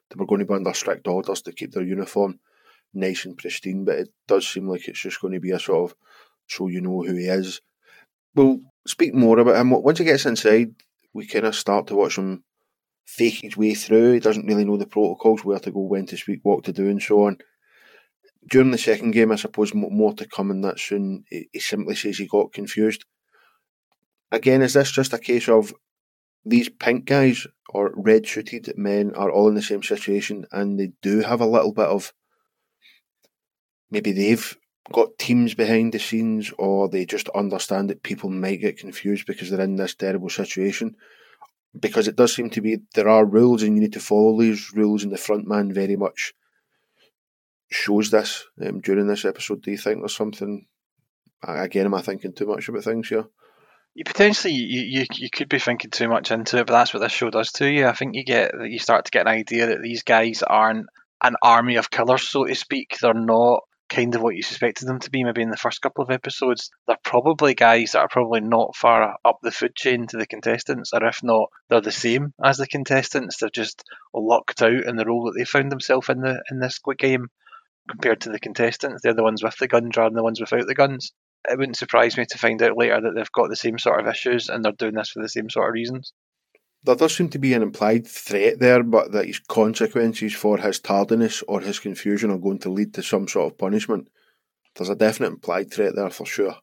they 0.09 0.15
were 0.17 0.25
going 0.25 0.39
to 0.39 0.45
be 0.45 0.53
under 0.53 0.73
strict 0.73 1.07
orders 1.07 1.41
to 1.43 1.51
keep 1.51 1.71
their 1.71 1.83
uniform 1.83 2.39
nice 2.93 3.25
and 3.25 3.37
pristine. 3.37 3.85
But 3.85 3.99
it 3.99 4.09
does 4.27 4.47
seem 4.47 4.67
like 4.67 4.87
it's 4.87 5.01
just 5.01 5.21
going 5.21 5.33
to 5.33 5.39
be 5.39 5.51
a 5.51 5.59
sort 5.59 5.91
of 5.91 5.97
so 6.47 6.67
you 6.67 6.81
know 6.81 7.03
who 7.03 7.15
he 7.15 7.25
is. 7.25 7.61
We'll 8.35 8.59
speak 8.87 9.13
more 9.13 9.39
about 9.39 9.57
him. 9.57 9.69
Once 9.71 9.99
he 9.99 10.05
gets 10.05 10.25
inside, 10.25 10.73
we 11.13 11.27
kind 11.27 11.45
of 11.45 11.55
start 11.55 11.87
to 11.87 11.95
watch 11.95 12.17
him 12.17 12.43
fake 13.05 13.39
his 13.41 13.57
way 13.57 13.73
through. 13.73 14.13
He 14.13 14.19
doesn't 14.19 14.45
really 14.45 14.65
know 14.65 14.77
the 14.77 14.87
protocols, 14.87 15.43
where 15.43 15.59
to 15.59 15.71
go, 15.71 15.81
when 15.81 16.05
to 16.07 16.17
speak, 16.17 16.39
what 16.43 16.63
to 16.65 16.73
do, 16.73 16.89
and 16.89 17.01
so 17.01 17.25
on. 17.25 17.37
During 18.49 18.71
the 18.71 18.77
second 18.77 19.11
game, 19.11 19.31
I 19.31 19.35
suppose 19.35 19.73
more 19.73 20.13
to 20.13 20.27
come 20.27 20.51
in 20.51 20.61
that 20.61 20.79
soon. 20.79 21.23
He 21.29 21.59
simply 21.59 21.95
says 21.95 22.17
he 22.17 22.27
got 22.27 22.53
confused. 22.53 23.05
Again, 24.31 24.61
is 24.61 24.73
this 24.73 24.91
just 24.91 25.13
a 25.13 25.19
case 25.19 25.49
of 25.49 25.73
these 26.45 26.69
pink 26.69 27.05
guys 27.05 27.45
or 27.69 27.93
red 27.95 28.27
suited 28.27 28.71
men 28.77 29.13
are 29.15 29.31
all 29.31 29.47
in 29.47 29.55
the 29.55 29.61
same 29.61 29.83
situation 29.83 30.45
and 30.51 30.79
they 30.79 30.91
do 31.01 31.21
have 31.21 31.41
a 31.41 31.45
little 31.45 31.73
bit 31.73 31.87
of 31.87 32.13
maybe 33.91 34.11
they've 34.11 34.57
got 34.91 35.17
teams 35.17 35.53
behind 35.53 35.93
the 35.93 35.99
scenes 35.99 36.51
or 36.57 36.89
they 36.89 37.05
just 37.05 37.29
understand 37.29 37.89
that 37.89 38.03
people 38.03 38.29
might 38.29 38.61
get 38.61 38.77
confused 38.77 39.25
because 39.27 39.49
they're 39.49 39.61
in 39.61 39.75
this 39.75 39.95
terrible 39.95 40.29
situation. 40.29 40.95
Because 41.79 42.07
it 42.07 42.15
does 42.15 42.35
seem 42.35 42.49
to 42.51 42.61
be 42.61 42.79
there 42.95 43.07
are 43.07 43.25
rules 43.25 43.61
and 43.61 43.75
you 43.75 43.81
need 43.81 43.93
to 43.93 43.99
follow 43.99 44.39
these 44.39 44.73
rules, 44.73 45.03
and 45.03 45.13
the 45.13 45.17
front 45.17 45.47
man 45.47 45.71
very 45.71 45.95
much 45.95 46.33
shows 47.69 48.09
this 48.09 48.45
um, 48.65 48.81
during 48.81 49.05
this 49.05 49.23
episode. 49.23 49.61
Do 49.61 49.69
you 49.69 49.77
think 49.77 49.99
there's 49.99 50.15
something? 50.15 50.65
Again, 51.43 51.85
am 51.85 51.93
I 51.93 52.01
thinking 52.01 52.33
too 52.33 52.47
much 52.47 52.67
about 52.67 52.83
things 52.83 53.09
here? 53.09 53.25
You 53.99 54.05
potentially 54.05 54.53
you, 54.53 55.01
you 55.01 55.05
you 55.13 55.29
could 55.29 55.49
be 55.49 55.59
thinking 55.59 55.91
too 55.91 56.07
much 56.07 56.31
into 56.31 56.57
it, 56.57 56.67
but 56.67 56.71
that's 56.71 56.93
what 56.93 57.01
this 57.01 57.11
show 57.11 57.29
does 57.29 57.51
to 57.51 57.69
you. 57.69 57.85
I 57.85 57.91
think 57.91 58.15
you 58.15 58.23
get 58.23 58.53
you 58.63 58.79
start 58.79 59.03
to 59.03 59.11
get 59.11 59.27
an 59.27 59.33
idea 59.33 59.65
that 59.67 59.81
these 59.81 60.03
guys 60.03 60.41
aren't 60.41 60.85
an 61.21 61.35
army 61.43 61.75
of 61.75 61.91
killers, 61.91 62.29
so 62.29 62.45
to 62.45 62.55
speak. 62.55 62.97
They're 63.01 63.13
not 63.13 63.63
kind 63.89 64.15
of 64.15 64.21
what 64.21 64.37
you 64.37 64.41
suspected 64.41 64.87
them 64.87 64.99
to 64.99 65.09
be 65.09 65.25
maybe 65.25 65.41
in 65.41 65.49
the 65.49 65.57
first 65.57 65.81
couple 65.81 66.01
of 66.01 66.11
episodes. 66.11 66.71
They're 66.87 66.95
probably 67.03 67.55
guys 67.55 67.91
that 67.91 67.99
are 67.99 68.07
probably 68.07 68.39
not 68.39 68.73
far 68.73 69.17
up 69.25 69.39
the 69.43 69.51
food 69.51 69.75
chain 69.75 70.07
to 70.07 70.17
the 70.17 70.27
contestants, 70.27 70.93
or 70.93 71.05
if 71.05 71.21
not, 71.21 71.49
they're 71.67 71.81
the 71.81 71.91
same 71.91 72.33
as 72.41 72.55
the 72.55 72.67
contestants. 72.67 73.35
They're 73.35 73.49
just 73.49 73.83
locked 74.13 74.61
out 74.61 74.85
in 74.85 74.95
the 74.95 75.05
role 75.05 75.25
that 75.25 75.37
they 75.37 75.43
found 75.43 75.73
themselves 75.73 76.07
in 76.07 76.21
the 76.21 76.41
in 76.49 76.61
this 76.61 76.75
Squid 76.75 76.99
Game 76.99 77.27
compared 77.89 78.21
to 78.21 78.29
the 78.29 78.39
contestants. 78.39 79.01
They're 79.03 79.13
the 79.13 79.23
ones 79.23 79.43
with 79.43 79.57
the 79.57 79.67
guns 79.67 79.97
rather 79.97 80.11
than 80.11 80.15
the 80.15 80.23
ones 80.23 80.39
without 80.39 80.67
the 80.67 80.73
guns. 80.73 81.11
It 81.47 81.57
wouldn't 81.57 81.77
surprise 81.77 82.17
me 82.17 82.25
to 82.25 82.37
find 82.37 82.61
out 82.61 82.77
later 82.77 82.99
that 83.01 83.13
they've 83.15 83.31
got 83.31 83.49
the 83.49 83.55
same 83.55 83.77
sort 83.77 83.99
of 83.99 84.07
issues 84.07 84.49
and 84.49 84.63
they're 84.63 84.71
doing 84.71 84.95
this 84.95 85.09
for 85.09 85.21
the 85.21 85.29
same 85.29 85.49
sort 85.49 85.69
of 85.69 85.73
reasons 85.73 86.13
there 86.83 86.95
does 86.95 87.15
seem 87.15 87.29
to 87.29 87.39
be 87.39 87.53
an 87.53 87.61
implied 87.61 88.07
threat 88.07 88.59
there, 88.59 88.83
but 88.83 89.11
that 89.11 89.25
his 89.25 89.39
consequences 89.39 90.33
for 90.33 90.57
his 90.57 90.79
tardiness 90.79 91.43
or 91.47 91.61
his 91.61 91.79
confusion 91.79 92.31
are 92.31 92.37
going 92.37 92.59
to 92.59 92.69
lead 92.69 92.93
to 92.93 93.03
some 93.03 93.27
sort 93.27 93.51
of 93.51 93.57
punishment. 93.57 94.07
There's 94.75 94.89
a 94.89 94.95
definite 94.95 95.29
implied 95.29 95.73
threat 95.73 95.95
there 95.95 96.09
for 96.09 96.25
sure. 96.25 96.55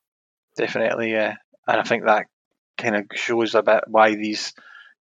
Definitely, 0.57 1.13
yeah. 1.13 1.35
And 1.67 1.81
I 1.81 1.83
think 1.83 2.05
that 2.05 2.27
kind 2.79 2.97
of 2.97 3.07
shows 3.15 3.55
a 3.55 3.63
bit 3.63 3.85
why 3.89 4.15
these 4.15 4.55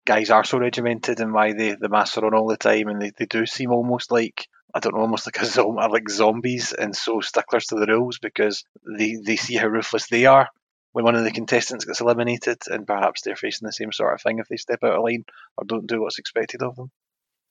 guys 0.06 0.32
are 0.32 0.44
so 0.44 0.58
regimented 0.58 1.20
and 1.20 1.34
why 1.34 1.54
they 1.54 1.76
the 1.76 1.90
masks 1.90 2.18
are 2.18 2.26
on 2.26 2.34
all 2.34 2.48
the 2.48 2.58
time 2.58 2.88
and 2.88 3.02
they, 3.02 3.12
they 3.18 3.26
do 3.26 3.46
seem 3.46 3.72
almost 3.72 4.12
like 4.12 4.48
I 4.74 4.80
don't 4.80 4.96
know, 4.96 5.02
almost 5.02 5.28
like 5.28 5.40
a 5.42 5.46
zom- 5.46 5.76
like 5.76 6.10
zombies 6.10 6.74
and 6.74 6.96
so 6.96 7.22
sticklers 7.22 7.68
to 7.68 7.76
the 7.76 7.86
rules 7.86 8.18
because 8.18 8.64
they, 8.98 9.18
they 9.24 9.36
see 9.36 9.56
how 9.56 9.68
ruthless 9.68 10.08
they 10.08 10.26
are 10.26 10.50
when 10.94 11.06
one 11.06 11.16
of 11.16 11.24
the 11.24 11.32
contestants 11.32 11.86
gets 11.86 12.02
eliminated, 12.02 12.60
and 12.68 12.88
perhaps 12.88 13.22
they're 13.22 13.36
facing 13.36 13.66
the 13.66 13.74
same 13.74 13.92
sort 13.92 14.14
of 14.14 14.22
thing 14.22 14.40
if 14.40 14.48
they 14.48 14.58
step 14.58 14.84
out 14.84 14.94
of 14.94 15.04
line 15.04 15.26
or 15.58 15.66
don't 15.66 15.88
do 15.88 16.02
what's 16.02 16.20
expected 16.20 16.62
of 16.62 16.76
them. 16.76 16.92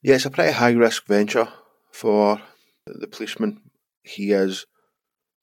Yeah, 0.00 0.14
it's 0.14 0.26
a 0.26 0.30
pretty 0.30 0.52
high 0.52 0.72
risk 0.72 1.06
venture 1.06 1.48
for 1.92 2.40
the 2.86 3.08
policeman. 3.08 3.60
He 4.02 4.30
has 4.30 4.66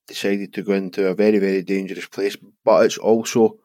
decided 0.07 0.53
to 0.53 0.63
go 0.63 0.73
into 0.73 1.07
a 1.07 1.13
very, 1.13 1.39
very 1.39 1.61
dangerous 1.61 2.07
place, 2.07 2.37
but 2.63 2.85
it's 2.85 2.97
also 2.97 3.57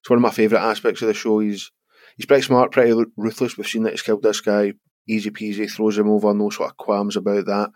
it's 0.00 0.10
one 0.10 0.18
of 0.18 0.22
my 0.22 0.30
favourite 0.30 0.64
aspects 0.64 1.02
of 1.02 1.08
the 1.08 1.14
show. 1.14 1.40
He's 1.40 1.70
he's 2.16 2.26
pretty 2.26 2.42
smart, 2.42 2.72
pretty 2.72 2.92
ruthless. 3.16 3.56
We've 3.56 3.66
seen 3.66 3.82
that 3.84 3.92
he's 3.92 4.02
killed 4.02 4.22
this 4.22 4.40
guy 4.40 4.72
easy 5.08 5.30
peasy, 5.30 5.70
throws 5.70 5.98
him 5.98 6.08
over, 6.08 6.32
no 6.34 6.50
sort 6.50 6.70
of 6.70 6.76
qualms 6.76 7.16
about 7.16 7.46
that. 7.46 7.70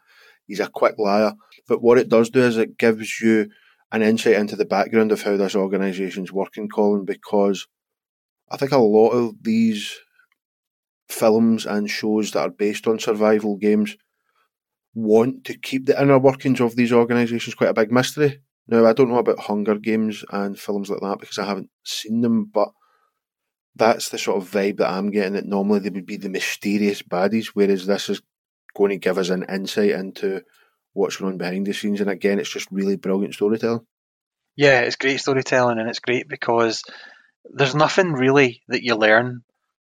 He's 0.47 0.61
a 0.61 0.69
quick 0.69 0.97
liar. 0.99 1.35
But 1.69 1.83
what 1.83 1.99
it 1.99 2.09
does 2.09 2.31
do 2.31 2.43
is 2.43 2.57
it 2.57 2.79
gives 2.79 3.21
you 3.21 3.51
an 3.93 4.03
insight 4.03 4.35
into 4.35 4.57
the 4.57 4.65
background 4.65 5.13
of 5.13 5.23
how 5.23 5.37
this 5.37 5.55
organisation's 5.55 6.33
working, 6.33 6.69
Colin, 6.69 7.05
because 7.05 7.67
I 8.51 8.57
think 8.57 8.73
a 8.73 8.79
lot 8.79 9.11
of 9.11 9.35
these 9.43 9.97
films 11.09 11.67
and 11.67 11.91
shows 11.91 12.33
that 12.33 12.41
are 12.41 12.51
based 12.51 12.87
on 12.87 12.99
survival 12.99 13.57
games 13.57 13.97
want 14.95 15.45
to 15.45 15.59
keep 15.59 15.87
the 15.87 16.01
inner 16.01 16.19
workings 16.19 16.61
of 16.61 16.77
these 16.77 16.93
organisations 16.93 17.55
quite 17.55 17.71
a 17.71 17.75
big 17.75 17.93
mystery. 17.93 18.41
Now, 18.67 18.87
I 18.87 18.93
don't 18.93 19.09
know 19.09 19.19
about 19.19 19.41
Hunger 19.41 19.77
Games 19.77 20.25
and 20.31 20.59
films 20.59 20.91
like 20.91 21.01
that 21.01 21.19
because 21.19 21.39
I 21.39 21.47
haven't 21.47 21.71
seen 21.85 22.21
them, 22.21 22.51
but 22.53 22.69
that's 23.81 24.11
the 24.11 24.19
sort 24.19 24.41
of 24.41 24.51
vibe 24.51 24.77
that 24.77 24.91
I'm 24.91 25.11
getting. 25.11 25.33
That 25.33 25.47
normally 25.47 25.81
they 25.81 25.91
would 25.91 26.07
be 26.07 26.17
the 26.17 26.29
mysterious 26.29 27.03
baddies, 27.03 27.49
whereas 27.49 27.87
this 27.87 28.09
is 28.09 28.23
going 28.77 28.91
to 28.91 28.97
give 28.97 29.19
us 29.19 29.31
an 29.31 29.45
insight 29.49 29.91
into 29.91 30.43
what's 30.93 31.17
going 31.17 31.33
on 31.33 31.39
behind 31.39 31.67
the 31.67 31.73
scenes. 31.73 32.01
And 32.01 32.11
again, 32.11 32.39
it's 32.39 32.53
just 32.53 32.69
really 32.71 32.97
brilliant 32.97 33.35
storytelling. 33.35 33.87
Yeah, 34.57 34.81
it's 34.81 34.97
great 34.97 35.21
storytelling, 35.21 35.79
and 35.79 35.89
it's 35.89 36.01
great 36.01 36.29
because 36.29 36.85
there's 37.45 37.75
nothing 37.75 38.13
really 38.13 38.63
that 38.69 38.83
you 38.83 38.95
learn 38.95 39.43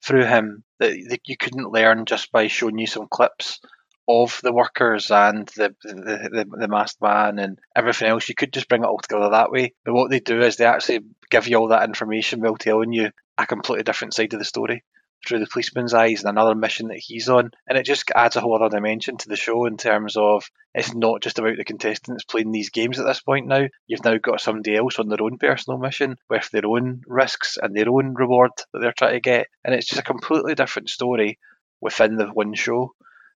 through 0.04 0.26
him 0.26 0.64
that, 0.80 0.92
that 1.10 1.22
you 1.26 1.38
couldn't 1.38 1.72
learn 1.72 2.06
just 2.06 2.32
by 2.32 2.48
showing 2.48 2.78
you 2.78 2.88
some 2.88 3.08
clips 3.10 3.60
of 4.08 4.40
the 4.44 4.54
workers 4.54 5.10
and 5.10 5.48
the, 5.56 5.76
the, 5.84 5.94
the, 5.94 6.46
the 6.60 6.68
masked 6.68 7.02
man 7.02 7.40
and 7.40 7.60
everything 7.76 8.08
else. 8.08 8.30
You 8.30 8.36
could 8.36 8.54
just 8.54 8.70
bring 8.70 8.84
it 8.84 8.88
all 8.88 9.00
together 9.00 9.30
that 9.30 9.52
way. 9.52 9.74
But 9.84 9.94
what 9.94 10.12
they 10.12 10.20
do 10.20 10.42
is 10.42 10.58
they 10.58 10.66
actually 10.66 11.02
give 11.30 11.48
you 11.48 11.58
all 11.58 11.70
that 11.70 11.84
information 11.84 12.42
while 12.42 12.56
telling 12.56 12.94
you 12.94 13.10
a 13.38 13.46
completely 13.46 13.84
different 13.84 14.14
side 14.14 14.34
of 14.34 14.40
the 14.40 14.46
story 14.46 14.84
through 15.26 15.40
the 15.40 15.48
policeman's 15.48 15.94
eyes 15.94 16.24
and 16.24 16.30
another 16.30 16.56
mission 16.56 16.88
that 16.90 17.00
he's 17.00 17.30
on. 17.30 17.52
And 17.68 17.78
it 17.78 17.86
just 17.86 18.12
adds 18.16 18.36
a 18.36 18.42
whole 18.42 18.56
other 18.56 18.76
dimension 18.76 19.18
to 19.18 19.30
the 19.30 19.36
show 19.36 19.66
in 19.66 19.78
terms 19.78 20.16
of 20.18 20.50
it's 20.74 20.94
not 20.94 21.22
just 21.22 21.40
about 21.40 21.58
the 21.58 21.64
contestants 21.64 22.24
playing 22.24 22.52
these 22.52 22.70
games 22.70 23.00
at 23.00 23.06
this 23.06 23.22
point 23.22 23.48
now. 23.48 23.66
You've 23.88 24.04
now 24.04 24.18
got 24.18 24.42
somebody 24.42 24.76
else 24.76 25.00
on 25.00 25.10
their 25.10 25.22
own 25.22 25.38
personal 25.38 25.80
mission 25.80 26.18
with 26.30 26.50
their 26.52 26.66
own 26.66 27.02
risks 27.08 27.58
and 27.62 27.76
their 27.76 27.90
own 27.90 28.14
reward 28.14 28.52
that 28.74 28.80
they're 28.80 28.94
trying 28.94 29.14
to 29.14 29.20
get. 29.20 29.48
And 29.64 29.74
it's 29.74 29.88
just 29.88 30.02
a 30.02 30.04
completely 30.04 30.56
different 30.56 30.90
story 30.90 31.40
within 31.82 32.18
the 32.18 32.28
one 32.28 32.54
show. 32.54 32.94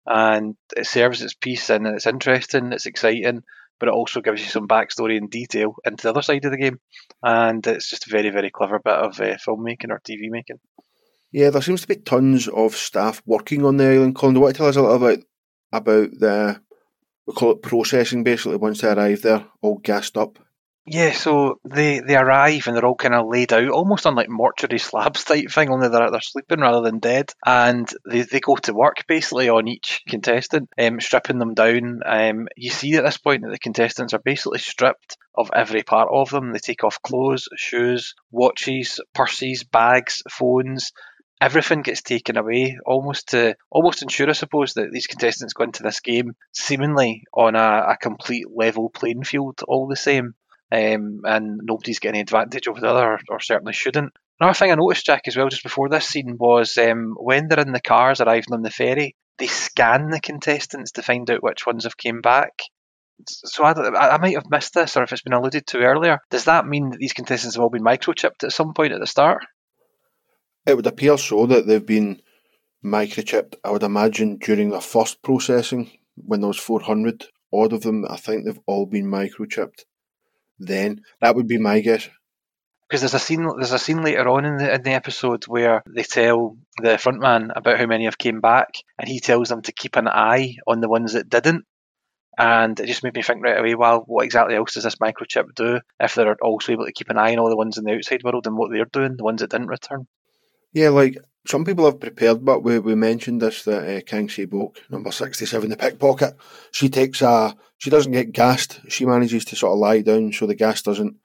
And 0.06 0.56
it 0.76 0.88
serves 0.88 1.22
its 1.22 1.34
piece 1.34 1.70
and 1.70 1.86
it's 1.88 2.08
interesting, 2.08 2.72
it's 2.72 2.86
exciting, 2.86 3.44
but 3.80 3.90
it 3.90 3.94
also 3.94 4.22
gives 4.22 4.42
you 4.42 4.48
some 4.48 4.68
backstory 4.68 5.18
and 5.18 5.30
detail 5.30 5.76
into 5.86 6.04
the 6.04 6.10
other 6.10 6.22
side 6.22 6.46
of 6.46 6.52
the 6.52 6.58
game. 6.58 6.80
And 7.24 7.66
it's 7.66 7.90
just 7.90 8.08
a 8.08 8.10
very, 8.10 8.30
very 8.30 8.52
clever 8.52 8.80
bit 8.80 8.94
of 8.94 9.20
uh, 9.20 9.38
filmmaking 9.38 9.90
or 9.90 10.00
TV 10.00 10.30
making. 10.30 10.60
Yeah, 11.32 11.50
there 11.50 11.62
seems 11.62 11.82
to 11.82 11.88
be 11.88 11.98
tons 11.98 12.48
of 12.48 12.76
staff 12.76 13.22
working 13.26 13.66
on 13.66 13.78
the 13.78 13.86
island. 13.86 14.16
Colin, 14.16 14.34
do 14.34 14.40
you 14.40 14.44
want 14.44 14.56
to 14.56 14.58
tell 14.58 14.68
us 14.68 14.76
a 14.76 14.82
little 14.82 14.96
about 14.96 15.20
about 15.74 16.10
the 16.12 16.62
we 17.26 17.34
call 17.34 17.52
it 17.52 17.62
processing 17.62 18.24
basically 18.24 18.56
once 18.56 18.82
they 18.82 18.90
arrive 18.90 19.22
there, 19.22 19.46
all 19.62 19.78
gassed 19.80 20.18
up? 20.18 20.40
Yeah, 20.90 21.12
so 21.12 21.60
they, 21.66 22.00
they 22.00 22.16
arrive 22.16 22.66
and 22.66 22.76
they're 22.76 22.86
all 22.86 22.96
kind 22.96 23.14
of 23.14 23.28
laid 23.28 23.52
out, 23.52 23.68
almost 23.68 24.06
on 24.06 24.16
like 24.16 24.30
mortuary 24.30 24.80
slabs 24.80 25.26
type 25.26 25.52
thing, 25.52 25.70
only 25.70 25.90
they're, 25.90 26.10
they're 26.10 26.22
sleeping 26.22 26.62
rather 26.62 26.80
than 26.80 27.00
dead. 27.00 27.30
And 27.46 27.90
they, 28.10 28.22
they 28.22 28.40
go 28.40 28.56
to 28.56 28.74
work 28.74 29.04
basically 29.06 29.50
on 29.50 29.68
each 29.68 30.02
contestant, 30.08 30.70
um, 30.80 31.02
stripping 31.02 31.40
them 31.40 31.56
down. 31.56 32.00
Um, 32.06 32.48
you 32.56 32.70
see 32.70 32.96
at 32.96 33.04
this 33.04 33.18
point 33.18 33.44
that 33.44 33.50
the 33.52 33.60
contestants 33.60 34.14
are 34.14 34.22
basically 34.24 34.60
stripped 34.60 35.18
of 35.36 35.52
every 35.54 35.84
part 35.84 36.08
of 36.10 36.30
them. 36.30 36.54
They 36.54 36.60
take 36.60 36.86
off 36.86 37.02
clothes, 37.02 37.50
shoes, 37.58 38.16
watches, 38.32 39.02
purses, 39.14 39.66
bags, 39.66 40.24
phones, 40.32 40.94
everything 41.42 41.82
gets 41.82 42.02
taken 42.02 42.38
away, 42.38 42.78
almost 42.86 43.30
to 43.30 43.56
almost 43.70 44.04
ensure, 44.04 44.30
I 44.30 44.34
suppose, 44.34 44.74
that 44.76 44.92
these 44.92 45.08
contestants 45.08 45.54
go 45.54 45.66
into 45.66 45.84
this 45.84 46.00
game 46.00 46.32
seemingly 46.54 47.24
on 47.34 47.56
a, 47.56 47.88
a 47.90 47.98
complete 48.02 48.46
level 48.56 48.90
playing 48.90 49.24
field, 49.24 49.60
all 49.68 49.88
the 49.88 49.96
same, 49.98 50.34
um, 50.72 51.22
and 51.24 51.62
nobody's 51.64 52.00
getting 52.00 52.22
advantage 52.22 52.68
over 52.68 52.80
the 52.80 52.90
other, 52.90 53.14
or, 53.14 53.20
or, 53.30 53.40
certainly 53.40 53.74
shouldn't. 53.74 54.14
Another 54.40 54.54
thing 54.54 54.72
I 54.72 54.76
noticed, 54.76 55.06
Jack, 55.06 55.24
as 55.28 55.38
well, 55.38 55.50
just 55.50 55.64
before 55.64 55.90
this 55.90 56.08
scene, 56.08 56.38
was 56.38 56.78
um, 56.78 57.16
when 57.18 57.48
they're 57.48 57.60
in 57.60 57.72
the 57.72 57.82
cars 57.82 58.22
arriving 58.22 58.54
on 58.54 58.62
the 58.62 58.70
ferry, 58.70 59.16
they 59.38 59.48
scan 59.48 60.10
the 60.10 60.20
contestants 60.20 60.92
to 60.94 61.02
find 61.02 61.30
out 61.32 61.44
which 61.44 61.66
ones 61.66 61.86
have 61.86 61.98
came 61.98 62.22
back. 62.22 62.60
So 63.26 63.64
I, 63.64 63.72
I 64.14 64.18
might 64.18 64.36
have 64.36 64.50
missed 64.50 64.74
this, 64.74 64.96
or 64.96 65.04
if 65.04 65.12
it's 65.12 65.22
been 65.22 65.34
alluded 65.34 65.66
to 65.68 65.80
earlier. 65.80 66.20
Does 66.30 66.46
that 66.46 66.68
mean 66.68 66.92
that 66.92 67.00
these 67.00 67.14
contestants 67.14 67.56
have 67.56 67.64
all 67.64 67.70
been 67.70 67.84
microchipped 67.84 68.44
at 68.44 68.52
some 68.52 68.74
point 68.74 68.94
at 68.94 69.00
the 69.00 69.08
start? 69.08 69.46
It 70.66 70.76
would 70.76 70.86
appear 70.86 71.18
so 71.18 71.46
that 71.48 71.66
they've 71.66 71.86
been 71.86 72.22
microchipped. 72.84 73.56
I 73.64 73.72
would 73.72 73.84
imagine 73.84 74.38
during 74.38 74.70
the 74.70 74.82
first 74.82 75.22
processing, 75.24 75.92
when 76.16 76.42
there 76.42 76.50
was 76.50 76.58
400 76.58 77.26
odd 77.54 77.74
of 77.74 77.82
them, 77.82 78.06
I 78.10 78.18
think 78.18 78.46
they've 78.46 78.60
all 78.66 78.86
been 78.86 79.06
microchipped. 79.06 79.86
Then 80.60 81.02
that 81.22 81.36
would 81.36 81.48
be 81.48 81.58
my 81.58 81.80
guess. 81.82 82.10
Because 82.88 83.02
there's 83.02 83.14
a 83.14 83.20
scene, 83.20 83.44
there's 83.58 83.74
a 83.74 83.80
scene 83.80 84.02
later 84.02 84.28
on 84.30 84.46
in 84.46 84.58
the 84.58 84.74
in 84.74 84.82
the 84.82 84.94
episode 84.94 85.44
where 85.46 85.84
they 85.90 86.04
tell 86.04 86.58
the 86.82 86.98
front 86.98 87.20
man 87.20 87.52
about 87.56 87.78
how 87.80 87.86
many 87.86 88.06
have 88.06 88.18
came 88.18 88.40
back, 88.40 88.76
and 88.98 89.10
he 89.10 89.20
tells 89.20 89.50
them 89.50 89.62
to 89.64 89.74
keep 89.74 89.98
an 89.98 90.08
eye 90.08 90.56
on 90.66 90.80
the 90.80 90.88
ones 90.90 91.14
that 91.14 91.30
didn't. 91.30 91.66
And 92.38 92.80
it 92.80 92.86
just 92.86 93.04
made 93.04 93.16
me 93.16 93.24
think 93.24 93.44
right 93.44 93.60
away, 93.60 93.74
well, 93.76 94.04
what 94.06 94.24
exactly 94.24 94.56
else 94.56 94.76
does 94.76 94.84
this 94.84 94.98
microchip 94.98 95.56
do 95.56 95.82
if 96.00 96.14
they're 96.14 96.36
also 96.42 96.72
able 96.72 96.86
to 96.86 96.94
keep 96.94 97.10
an 97.10 97.18
eye 97.18 97.34
on 97.34 97.40
all 97.40 97.50
the 97.50 97.58
ones 97.58 97.78
in 97.78 97.84
the 97.84 97.96
outside 97.96 98.24
world 98.24 98.46
and 98.46 98.56
what 98.56 98.70
they're 98.72 98.86
doing, 98.86 99.18
the 99.18 99.24
ones 99.24 99.42
that 99.42 99.50
didn't 99.50 99.68
return? 99.68 100.08
Yeah, 100.78 100.90
like 100.90 101.18
some 101.48 101.66
people 101.66 101.86
have 101.86 102.00
prepared, 102.00 102.46
but 102.46 102.62
we, 102.62 102.78
we 102.78 102.94
mentioned 102.94 103.42
this 103.42 103.64
that 103.64 103.98
uh, 103.98 104.02
Kang 104.02 104.30
Sae-byeok, 104.30 104.78
number 104.92 105.12
67, 105.12 105.72
the 105.72 105.76
pickpocket, 105.76 106.38
she 106.70 106.88
takes 106.88 107.24
a, 107.24 107.56
she 107.80 107.90
doesn't 107.90 108.12
get 108.12 108.32
gassed. 108.32 108.82
She 108.88 109.04
manages 109.04 109.44
to 109.46 109.56
sort 109.56 109.74
of 109.74 109.80
lie 109.80 110.02
down 110.02 110.32
so 110.32 110.46
the 110.46 110.54
gas 110.54 110.84
doesn't 110.84 111.16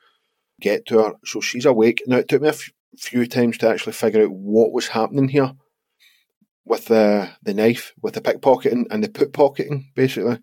get 0.59 0.87
to 0.87 1.00
her. 1.00 1.12
So 1.26 1.42
she's 1.42 1.66
awake. 1.66 2.02
Now, 2.06 2.16
it 2.16 2.28
took 2.28 2.40
me 2.40 2.49
a 2.49 2.52
f- 2.52 2.71
few 2.97 3.26
times 3.26 3.59
to 3.59 3.68
actually 3.68 3.92
figure 3.92 4.23
out 4.23 4.30
what 4.30 4.73
was 4.73 4.87
happening 4.88 5.28
here 5.28 5.52
with 6.64 6.87
the, 6.87 7.28
the 7.42 7.52
knife, 7.52 7.92
with 8.00 8.14
the 8.14 8.23
pickpocketing 8.23 8.87
and 8.90 9.04
the 9.04 9.11
put 9.11 9.35
pocketing, 9.35 9.92
basically. 9.94 10.38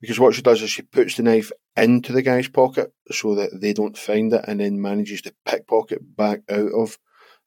Because 0.00 0.18
what 0.18 0.34
she 0.34 0.40
does 0.40 0.62
is 0.62 0.70
she 0.70 0.80
puts 0.80 1.16
the 1.16 1.22
knife 1.22 1.52
into 1.76 2.14
the 2.14 2.22
guy's 2.22 2.48
pocket 2.48 2.94
so 3.10 3.34
that 3.34 3.60
they 3.60 3.74
don't 3.74 3.98
find 3.98 4.32
it 4.32 4.46
and 4.48 4.60
then 4.60 4.80
manages 4.80 5.20
to 5.20 5.34
pickpocket 5.44 6.16
back 6.16 6.40
out 6.48 6.72
of 6.72 6.96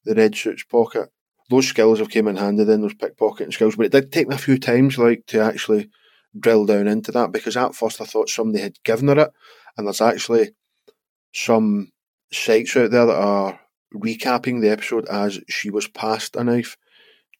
the 0.05 0.15
red 0.15 0.35
suit's 0.35 0.63
pocket. 0.63 1.09
Those 1.49 1.67
skills 1.67 1.99
have 1.99 2.09
came 2.09 2.27
in 2.27 2.35
handy 2.35 2.63
then, 2.63 2.81
those 2.81 2.93
pickpocketing 2.93 3.53
skills, 3.53 3.75
but 3.75 3.87
it 3.87 3.91
did 3.91 4.11
take 4.11 4.27
me 4.27 4.35
a 4.35 4.39
few 4.39 4.59
times 4.59 4.97
like 4.97 5.25
to 5.27 5.41
actually 5.41 5.89
drill 6.37 6.65
down 6.65 6.87
into 6.87 7.11
that 7.11 7.31
because 7.31 7.57
at 7.57 7.73
first 7.73 7.99
I 7.99 8.05
thought 8.05 8.29
somebody 8.29 8.61
had 8.61 8.83
given 8.83 9.07
her 9.07 9.19
it, 9.19 9.31
and 9.77 9.87
there's 9.87 10.01
actually 10.01 10.51
some 11.33 11.91
sites 12.31 12.75
out 12.77 12.91
there 12.91 13.07
that 13.07 13.15
are 13.15 13.59
recapping 13.95 14.61
the 14.61 14.69
episode 14.69 15.07
as 15.07 15.39
she 15.49 15.69
was 15.69 15.87
passed 15.87 16.35
a 16.35 16.43
knife. 16.43 16.77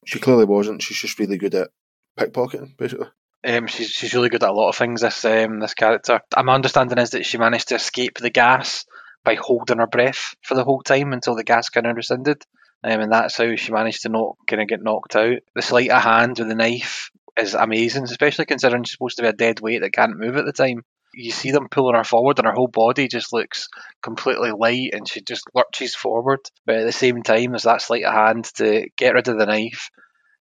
She 0.06 0.20
clearly 0.20 0.46
wasn't. 0.46 0.82
She's 0.82 0.98
just 0.98 1.20
really 1.20 1.38
good 1.38 1.54
at 1.54 1.70
pickpocketing, 2.18 2.76
basically. 2.78 3.08
Um, 3.46 3.68
she's 3.68 3.90
she's 3.90 4.14
really 4.14 4.30
good 4.30 4.44
at 4.44 4.50
a 4.50 4.54
lot 4.54 4.70
of 4.70 4.76
things. 4.76 5.02
This 5.02 5.24
um, 5.24 5.60
this 5.60 5.74
character. 5.74 6.22
My 6.44 6.56
understanding 6.56 6.98
is 6.98 7.12
that 7.12 7.26
she 7.26 7.38
managed 7.38 7.70
to 7.70 7.76
escape 7.76 8.18
the 8.18 8.30
gas 8.30 8.86
by 9.30 9.36
holding 9.36 9.78
her 9.78 9.86
breath 9.86 10.34
for 10.42 10.56
the 10.56 10.64
whole 10.64 10.82
time 10.82 11.14
until 11.14 11.36
the 11.36 11.44
gas 11.44 11.70
kind 11.70 11.86
of 11.86 11.96
rescinded. 11.96 12.44
Um, 12.84 13.02
and 13.02 13.12
that's 13.12 13.38
how 13.38 13.56
she 13.56 13.72
managed 13.72 14.02
to 14.04 14.10
not 14.10 14.38
kind 14.48 14.60
of 14.60 14.68
get 14.68 14.82
knocked 14.82 15.16
out. 15.16 15.38
The 15.54 15.62
sleight 15.62 15.92
of 15.92 16.02
hand 16.02 16.40
with 16.40 16.48
the 16.48 16.56
knife 16.56 17.12
is 17.38 17.54
amazing, 17.54 18.06
especially 18.06 18.46
considering 18.46 18.84
she's 18.84 18.94
supposed 18.94 19.18
to 19.18 19.24
be 19.24 19.28
a 19.28 19.34
dead 19.34 19.60
weight 19.60 19.82
that 19.82 19.94
can't 19.94 20.18
move 20.18 20.36
at 20.38 20.46
the 20.46 20.54
time. 20.54 20.84
You 21.14 21.32
see 21.32 21.52
them 21.52 21.68
pulling 21.70 21.96
her 21.96 22.04
forward, 22.04 22.40
and 22.40 22.48
her 22.48 22.54
whole 22.54 22.70
body 22.70 23.08
just 23.08 23.32
looks 23.32 23.68
completely 24.02 24.52
light, 24.52 24.94
and 24.94 25.08
she 25.08 25.22
just 25.22 25.44
lurches 25.54 25.94
forward. 25.94 26.40
But 26.66 26.78
at 26.78 26.86
the 26.86 26.92
same 26.92 27.22
time, 27.22 27.52
there's 27.52 27.64
that 27.64 27.84
sleight 27.84 28.06
of 28.06 28.14
hand 28.14 28.46
to 28.56 28.88
get 28.98 29.14
rid 29.14 29.28
of 29.28 29.38
the 29.38 29.46
knife. 29.46 29.90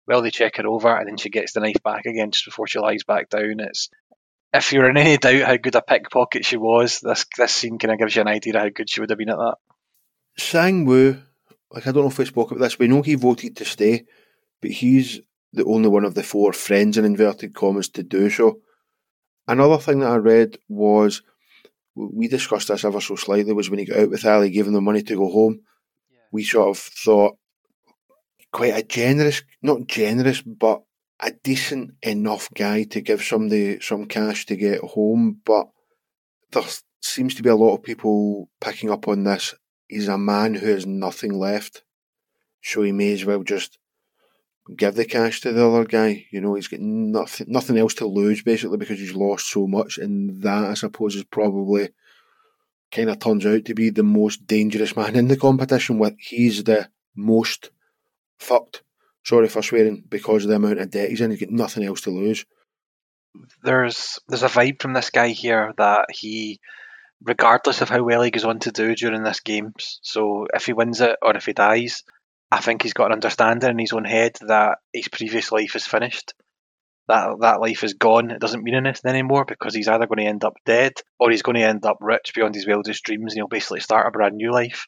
Well, 0.08 0.22
they 0.22 0.30
check 0.30 0.58
her 0.58 0.68
over, 0.68 0.96
and 0.96 1.08
then 1.08 1.18
she 1.18 1.30
gets 1.30 1.54
the 1.54 1.60
knife 1.62 1.82
back 1.84 2.06
again 2.06 2.30
just 2.32 2.46
before 2.46 2.68
she 2.68 2.80
lies 2.80 3.04
back 3.04 3.30
down. 3.30 3.60
It's 3.60 3.89
if 4.58 4.72
you're 4.72 4.90
in 4.90 4.98
any 4.98 5.18
doubt 5.18 5.44
how 5.44 5.58
good 5.58 5.76
a 5.76 5.82
pickpocket 5.82 6.46
she 6.46 6.58
was, 6.58 7.00
this 7.00 7.26
this 7.38 7.54
scene 7.54 7.78
kind 7.78 7.94
of 7.94 8.00
gives 8.00 8.16
you 8.16 8.22
an 8.22 8.28
idea 8.28 8.56
of 8.56 8.62
how 8.62 8.70
good 8.70 8.90
she 8.90 9.00
would 9.00 9.10
have 9.10 9.20
been 9.20 9.30
at 9.30 9.38
that. 9.38 9.56
Sang 10.38 10.86
Woo, 10.86 11.22
like 11.72 11.88
I 11.88 11.92
don't 11.92 12.04
know 12.04 12.10
if 12.10 12.18
we 12.18 12.26
spoke 12.26 12.52
about 12.52 12.62
this, 12.62 12.80
we 12.80 12.88
know 12.88 13.02
he 13.02 13.16
voted 13.16 13.56
to 13.58 13.66
stay, 13.66 14.06
but 14.62 14.72
he's 14.72 15.22
the 15.54 15.66
only 15.66 15.90
one 15.90 16.06
of 16.06 16.16
the 16.16 16.24
four 16.24 16.54
friends 16.54 16.98
in 16.98 17.06
inverted 17.06 17.54
commas 17.54 17.90
to 17.90 18.04
do 18.04 18.30
so. 18.30 18.60
Another 19.48 19.78
thing 19.78 20.00
that 20.00 20.12
I 20.12 20.18
read 20.18 20.58
was 20.68 21.22
we 21.96 22.28
discussed 22.28 22.68
this 22.68 22.84
ever 22.84 23.00
so 23.00 23.16
slightly 23.16 23.54
was 23.54 23.70
when 23.70 23.80
he 23.80 23.86
got 23.86 24.00
out 24.00 24.10
with 24.10 24.26
Ali, 24.26 24.50
giving 24.50 24.74
them 24.74 24.84
money 24.84 25.02
to 25.04 25.16
go 25.16 25.30
home. 25.30 25.62
Yeah. 26.12 26.18
We 26.32 26.44
sort 26.44 26.70
of 26.70 26.78
thought 26.78 27.38
quite 28.52 28.76
a 28.76 28.84
generous, 28.84 29.44
not 29.62 29.88
generous, 29.88 30.42
but 30.42 30.82
a 31.19 31.31
decent 31.31 31.95
enough 32.01 32.50
guy 32.53 32.84
to 32.84 33.01
give 33.01 33.24
somebody 33.24 33.79
some 33.79 34.05
cash 34.05 34.45
to 34.48 34.55
get 34.55 34.81
home, 34.81 35.41
but 35.45 35.67
there 36.51 36.63
seems 37.01 37.36
to 37.36 37.43
be 37.43 37.50
a 37.50 37.55
lot 37.55 37.75
of 37.75 37.84
people 37.84 38.50
picking 38.60 38.89
up 38.89 39.07
on 39.07 39.24
this. 39.24 39.55
He's 39.88 40.07
a 40.07 40.17
man 40.17 40.55
who 40.55 40.67
has 40.67 40.86
nothing 40.86 41.38
left, 41.38 41.84
so 42.62 42.81
he 42.81 42.91
may 42.91 43.13
as 43.13 43.25
well 43.25 43.43
just 43.43 43.77
give 44.75 44.95
the 44.95 45.05
cash 45.05 45.41
to 45.41 45.51
the 45.51 45.67
other 45.67 45.86
guy. 45.86 46.25
You 46.31 46.41
know, 46.41 46.55
he's 46.55 46.67
got 46.67 46.79
nothing, 46.79 47.48
nothing 47.50 47.77
else 47.77 47.93
to 47.95 48.07
lose 48.07 48.41
basically 48.43 48.77
because 48.77 49.00
he's 49.00 49.15
lost 49.15 49.50
so 49.50 49.67
much, 49.67 49.98
and 49.98 50.41
that 50.41 50.65
I 50.65 50.74
suppose 50.74 51.15
is 51.15 51.24
probably 51.24 51.89
kind 52.91 53.10
of 53.10 53.19
turns 53.19 53.45
out 53.45 53.65
to 53.65 53.74
be 53.74 53.89
the 53.89 54.03
most 54.03 54.48
dangerous 54.48 54.95
man 54.95 55.15
in 55.15 55.27
the 55.27 55.38
competition. 55.38 56.00
With 56.00 56.15
he's 56.19 56.63
the 56.63 56.89
most 57.15 57.69
fucked 58.38 58.81
sorry 59.25 59.48
for 59.48 59.62
swearing, 59.62 60.03
because 60.08 60.44
of 60.44 60.50
the 60.50 60.55
amount 60.55 60.79
of 60.79 60.91
debt 60.91 61.10
he's 61.10 61.22
in. 61.22 61.32
He's 61.32 61.39
got 61.41 61.50
nothing 61.50 61.84
else 61.84 62.01
to 62.01 62.12
lose. 62.12 62.46
There's 63.63 64.20
there's 64.27 64.44
a 64.44 64.48
vibe 64.48 64.82
from 64.82 64.94
this 64.94 65.10
guy 65.10 65.29
here 65.29 65.74
that 65.77 66.05
he, 66.12 66.60
regardless 67.24 67.82
of 67.82 67.89
how 67.89 68.03
well 68.03 68.22
he 68.22 68.32
goes 68.32 68.46
on 68.46 68.60
to 68.60 68.72
do 68.72 68.96
during 68.96 69.24
this 69.24 69.41
game, 69.41 69.74
so 69.77 70.48
if 70.53 70.65
he 70.65 70.74
wins 70.74 71.01
it 71.01 71.17
or 71.22 71.36
if 71.36 71.46
he 71.46 71.53
dies, 71.53 72.03
I 72.51 72.62
think 72.62 72.82
he's 72.82 72.94
got 72.94 73.08
an 73.08 73.13
understanding 73.13 73.72
in 73.72 73.79
his 73.79 73.91
own 73.91 74.05
head 74.05 74.38
that 74.48 74.77
his 74.94 75.10
previous 75.10 75.51
life 75.51 75.75
is 75.75 75.86
finished. 75.86 76.34
That 77.08 77.36
that 77.41 77.60
life 77.60 77.84
is 77.84 77.96
gone. 77.96 78.32
It 78.32 78.39
doesn't 78.39 78.63
mean 78.63 78.75
anything 78.75 79.12
anymore 79.12 79.46
because 79.46 79.75
he's 79.75 79.89
either 79.89 80.08
going 80.08 80.20
to 80.20 80.29
end 80.29 80.46
up 80.46 80.55
dead 80.65 80.94
or 81.20 81.29
he's 81.29 81.44
going 81.44 81.55
to 81.55 81.63
end 81.63 81.86
up 81.86 81.98
rich 82.00 82.32
beyond 82.34 82.55
his 82.55 82.65
wildest 82.65 83.03
dreams, 83.03 83.34
and 83.34 83.39
he'll 83.39 83.48
basically 83.48 83.82
start 83.82 84.08
a 84.08 84.12
brand 84.12 84.36
new 84.36 84.51
life. 84.51 84.88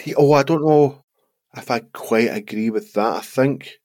He, 0.00 0.14
oh, 0.14 0.32
I 0.32 0.42
don't 0.42 0.64
know 0.64 1.03
if 1.56 1.70
I 1.70 1.80
quite 1.80 2.34
agree 2.34 2.70
with 2.70 2.92
that. 2.94 3.16
I 3.16 3.20
think 3.20 3.78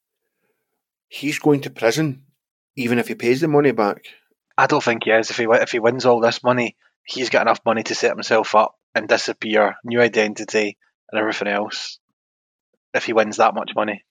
he's 1.07 1.39
going 1.39 1.61
to 1.61 1.69
prison, 1.69 2.23
even 2.75 2.99
if 2.99 3.07
he 3.07 3.15
pays 3.15 3.41
the 3.41 3.47
money 3.47 3.71
back. 3.71 4.03
I 4.57 4.67
don't 4.67 4.83
think 4.83 5.03
he 5.05 5.11
is. 5.11 5.29
If 5.29 5.37
he 5.37 5.45
if 5.49 5.71
he 5.71 5.79
wins 5.79 6.05
all 6.05 6.19
this 6.19 6.43
money, 6.43 6.75
he's 7.03 7.29
got 7.29 7.43
enough 7.43 7.61
money 7.65 7.83
to 7.83 7.95
set 7.95 8.11
himself 8.11 8.55
up 8.55 8.75
and 8.95 9.07
disappear, 9.07 9.75
new 9.83 10.01
identity 10.01 10.77
and 11.11 11.19
everything 11.19 11.47
else. 11.47 11.99
If 12.93 13.05
he 13.05 13.13
wins 13.13 13.37
that 13.37 13.53
much 13.53 13.71
money, 13.75 14.03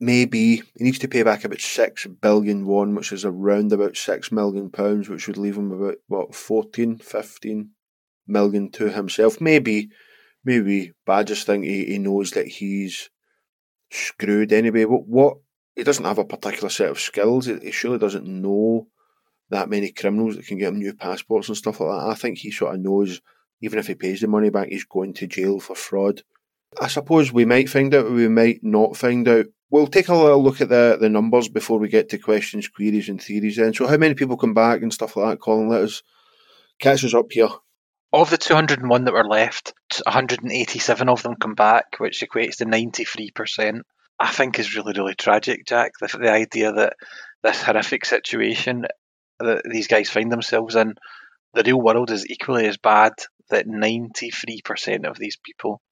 maybe 0.00 0.56
he 0.56 0.84
needs 0.84 0.98
to 1.00 1.08
pay 1.08 1.22
back 1.22 1.44
about 1.44 1.60
six 1.60 2.06
billion 2.06 2.66
won, 2.66 2.94
which 2.94 3.12
is 3.12 3.24
around 3.24 3.72
about 3.72 3.96
six 3.96 4.32
million 4.32 4.70
pounds, 4.70 5.08
which 5.08 5.26
would 5.26 5.38
leave 5.38 5.56
him 5.56 5.72
about 5.72 5.96
what 6.08 6.34
14, 6.34 6.98
15 6.98 7.70
million 8.26 8.70
to 8.72 8.90
himself. 8.90 9.40
Maybe 9.40 9.90
maybe, 10.44 10.92
but 11.06 11.12
I 11.12 11.22
just 11.22 11.46
think 11.46 11.64
he, 11.64 11.84
he 11.86 11.98
knows 11.98 12.32
that 12.32 12.46
he's 12.46 13.10
screwed 13.90 14.52
anyway. 14.52 14.84
What, 14.84 15.06
what 15.06 15.36
he 15.76 15.82
doesn't 15.82 16.04
have 16.04 16.18
a 16.18 16.24
particular 16.24 16.68
set 16.68 16.90
of 16.90 17.00
skills. 17.00 17.46
He, 17.46 17.58
he 17.58 17.70
surely 17.70 17.98
doesn't 17.98 18.26
know 18.26 18.88
that 19.50 19.68
many 19.68 19.92
criminals 19.92 20.36
that 20.36 20.46
can 20.46 20.58
get 20.58 20.68
him 20.68 20.78
new 20.78 20.94
passports 20.94 21.48
and 21.48 21.56
stuff 21.56 21.80
like 21.80 21.90
that. 21.90 22.10
I 22.10 22.14
think 22.14 22.38
he 22.38 22.50
sort 22.50 22.74
of 22.74 22.80
knows, 22.80 23.20
even 23.60 23.78
if 23.78 23.86
he 23.86 23.94
pays 23.94 24.20
the 24.20 24.28
money 24.28 24.50
back, 24.50 24.68
he's 24.68 24.84
going 24.84 25.14
to 25.14 25.26
jail 25.26 25.60
for 25.60 25.74
fraud. 25.74 26.22
I 26.80 26.88
suppose 26.88 27.32
we 27.32 27.44
might 27.44 27.68
find 27.68 27.94
out, 27.94 28.10
we 28.10 28.28
might 28.28 28.60
not 28.62 28.96
find 28.96 29.28
out. 29.28 29.46
We'll 29.70 29.86
take 29.86 30.08
a 30.08 30.14
little 30.14 30.42
look 30.42 30.60
at 30.60 30.68
the, 30.68 30.96
the 31.00 31.08
numbers 31.08 31.48
before 31.48 31.78
we 31.78 31.88
get 31.88 32.08
to 32.10 32.18
questions, 32.18 32.68
queries, 32.68 33.08
and 33.08 33.22
theories 33.22 33.56
then. 33.56 33.74
So, 33.74 33.86
how 33.86 33.96
many 33.96 34.14
people 34.14 34.36
come 34.36 34.54
back 34.54 34.82
and 34.82 34.92
stuff 34.92 35.16
like 35.16 35.30
that, 35.30 35.40
Colin? 35.40 35.68
Let 35.68 35.82
us 35.82 36.02
catch 36.78 37.04
us 37.04 37.14
up 37.14 37.26
here. 37.30 37.48
Of 38.22 38.30
the 38.30 38.38
201 38.38 39.04
that 39.04 39.14
were 39.14 39.26
left, 39.26 39.72
187 40.04 41.08
of 41.08 41.22
them 41.22 41.36
come 41.36 41.54
back, 41.54 41.96
which 41.98 42.22
equates 42.22 42.56
to 42.56 42.64
93%. 42.64 43.80
I 44.18 44.30
think 44.30 44.58
is 44.58 44.76
really, 44.76 44.92
really 44.96 45.14
tragic, 45.14 45.66
Jack. 45.66 45.92
The, 46.00 46.06
the 46.06 46.30
idea 46.30 46.72
that 46.72 46.94
this 47.42 47.62
horrific 47.62 48.04
situation 48.04 48.86
that 49.40 49.62
these 49.68 49.88
guys 49.88 50.08
find 50.08 50.30
themselves 50.30 50.76
in, 50.76 50.94
the 51.54 51.64
real 51.64 51.80
world 51.80 52.10
is 52.10 52.28
equally 52.28 52.66
as 52.66 52.76
bad. 52.76 53.12
That 53.50 53.66
93% 53.66 55.04
of 55.04 55.18
these 55.18 55.36
people 55.36 55.82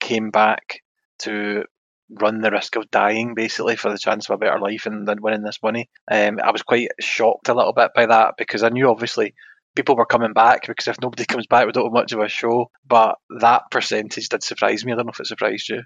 came 0.00 0.30
back 0.30 0.80
to 1.20 1.64
run 2.10 2.40
the 2.40 2.50
risk 2.50 2.76
of 2.76 2.90
dying 2.90 3.34
basically 3.34 3.76
for 3.76 3.90
the 3.90 3.98
chance 3.98 4.28
of 4.28 4.34
a 4.34 4.38
better 4.38 4.58
life 4.58 4.86
and 4.86 5.06
then 5.06 5.20
winning 5.20 5.42
this 5.42 5.62
money. 5.62 5.88
Um, 6.10 6.38
I 6.42 6.50
was 6.52 6.62
quite 6.62 6.88
shocked 7.00 7.48
a 7.48 7.54
little 7.54 7.72
bit 7.72 7.90
by 7.94 8.06
that 8.06 8.34
because 8.38 8.62
I 8.62 8.68
knew 8.70 8.88
obviously 8.88 9.34
people 9.76 9.96
were 9.96 10.06
coming 10.06 10.32
back 10.32 10.66
because 10.66 10.88
if 10.88 11.00
nobody 11.00 11.24
comes 11.24 11.46
back 11.46 11.66
we 11.66 11.72
don't 11.72 11.84
have 11.84 11.92
much 11.92 12.12
of 12.12 12.20
a 12.20 12.28
show. 12.28 12.70
But 12.86 13.16
that 13.40 13.62
percentage 13.70 14.28
did 14.28 14.42
surprise 14.42 14.84
me. 14.84 14.92
I 14.92 14.96
don't 14.96 15.06
know 15.06 15.12
if 15.12 15.20
it 15.20 15.26
surprised 15.26 15.68
you. 15.68 15.82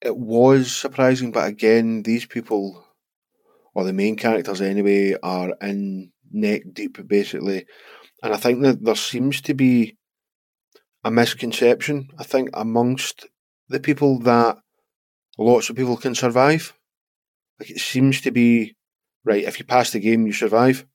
It 0.00 0.16
was 0.16 0.74
surprising, 0.74 1.30
but 1.30 1.46
again, 1.46 2.02
these 2.02 2.24
people, 2.24 2.86
or 3.74 3.84
the 3.84 3.92
main 3.92 4.16
characters 4.16 4.62
anyway, 4.62 5.16
are 5.22 5.54
in 5.60 6.12
neck 6.30 6.62
deep 6.72 7.06
basically. 7.06 7.66
And 8.22 8.32
I 8.32 8.36
think 8.36 8.62
that 8.62 8.82
there 8.82 8.94
seems 8.94 9.40
to 9.42 9.54
be 9.54 9.96
a 11.04 11.10
misconception, 11.10 12.08
I 12.18 12.24
think, 12.24 12.50
amongst 12.54 13.26
the 13.68 13.80
people 13.80 14.18
that 14.20 14.58
lots 15.38 15.70
of 15.70 15.76
people 15.76 15.96
can 15.96 16.14
survive. 16.14 16.74
Like 17.58 17.70
it 17.70 17.80
seems 17.80 18.20
to 18.22 18.30
be 18.30 18.76
right. 19.24 19.44
If 19.44 19.58
you 19.58 19.64
pass 19.64 19.90
the 19.90 20.00
game, 20.00 20.26
you 20.26 20.32
survive. 20.32 20.86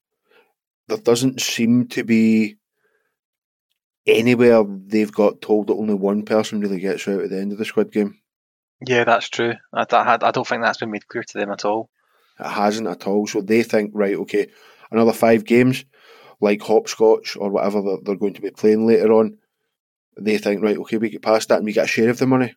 There 0.87 0.97
doesn't 0.97 1.41
seem 1.41 1.87
to 1.89 2.03
be 2.03 2.57
anywhere 4.05 4.63
they've 4.63 5.11
got 5.11 5.41
told 5.41 5.67
that 5.67 5.73
only 5.73 5.95
one 5.95 6.23
person 6.23 6.59
really 6.59 6.79
gets 6.79 7.07
out 7.07 7.21
at 7.21 7.29
the 7.29 7.39
end 7.39 7.51
of 7.51 7.57
the 7.57 7.65
Squid 7.65 7.91
Game. 7.91 8.19
Yeah, 8.85 9.03
that's 9.03 9.29
true. 9.29 9.53
I, 9.73 9.85
I, 9.91 10.17
I 10.21 10.31
don't 10.31 10.47
think 10.47 10.61
that's 10.61 10.77
been 10.77 10.91
made 10.91 11.07
clear 11.07 11.23
to 11.23 11.37
them 11.37 11.51
at 11.51 11.65
all. 11.65 11.89
It 12.39 12.47
hasn't 12.47 12.87
at 12.87 13.07
all. 13.07 13.25
So 13.25 13.41
they 13.41 13.63
think, 13.63 13.91
right, 13.93 14.15
okay, 14.15 14.47
another 14.91 15.13
five 15.13 15.45
games, 15.45 15.85
like 16.41 16.61
hopscotch 16.61 17.37
or 17.37 17.49
whatever 17.49 17.81
they're 18.03 18.15
going 18.15 18.33
to 18.33 18.41
be 18.41 18.51
playing 18.51 18.85
later 18.85 19.11
on. 19.13 19.37
They 20.17 20.37
think, 20.37 20.61
right, 20.61 20.77
okay, 20.77 20.97
we 20.97 21.09
get 21.09 21.21
past 21.21 21.49
that 21.49 21.57
and 21.57 21.65
we 21.65 21.73
get 21.73 21.85
a 21.85 21.87
share 21.87 22.09
of 22.09 22.19
the 22.19 22.27
money. 22.27 22.55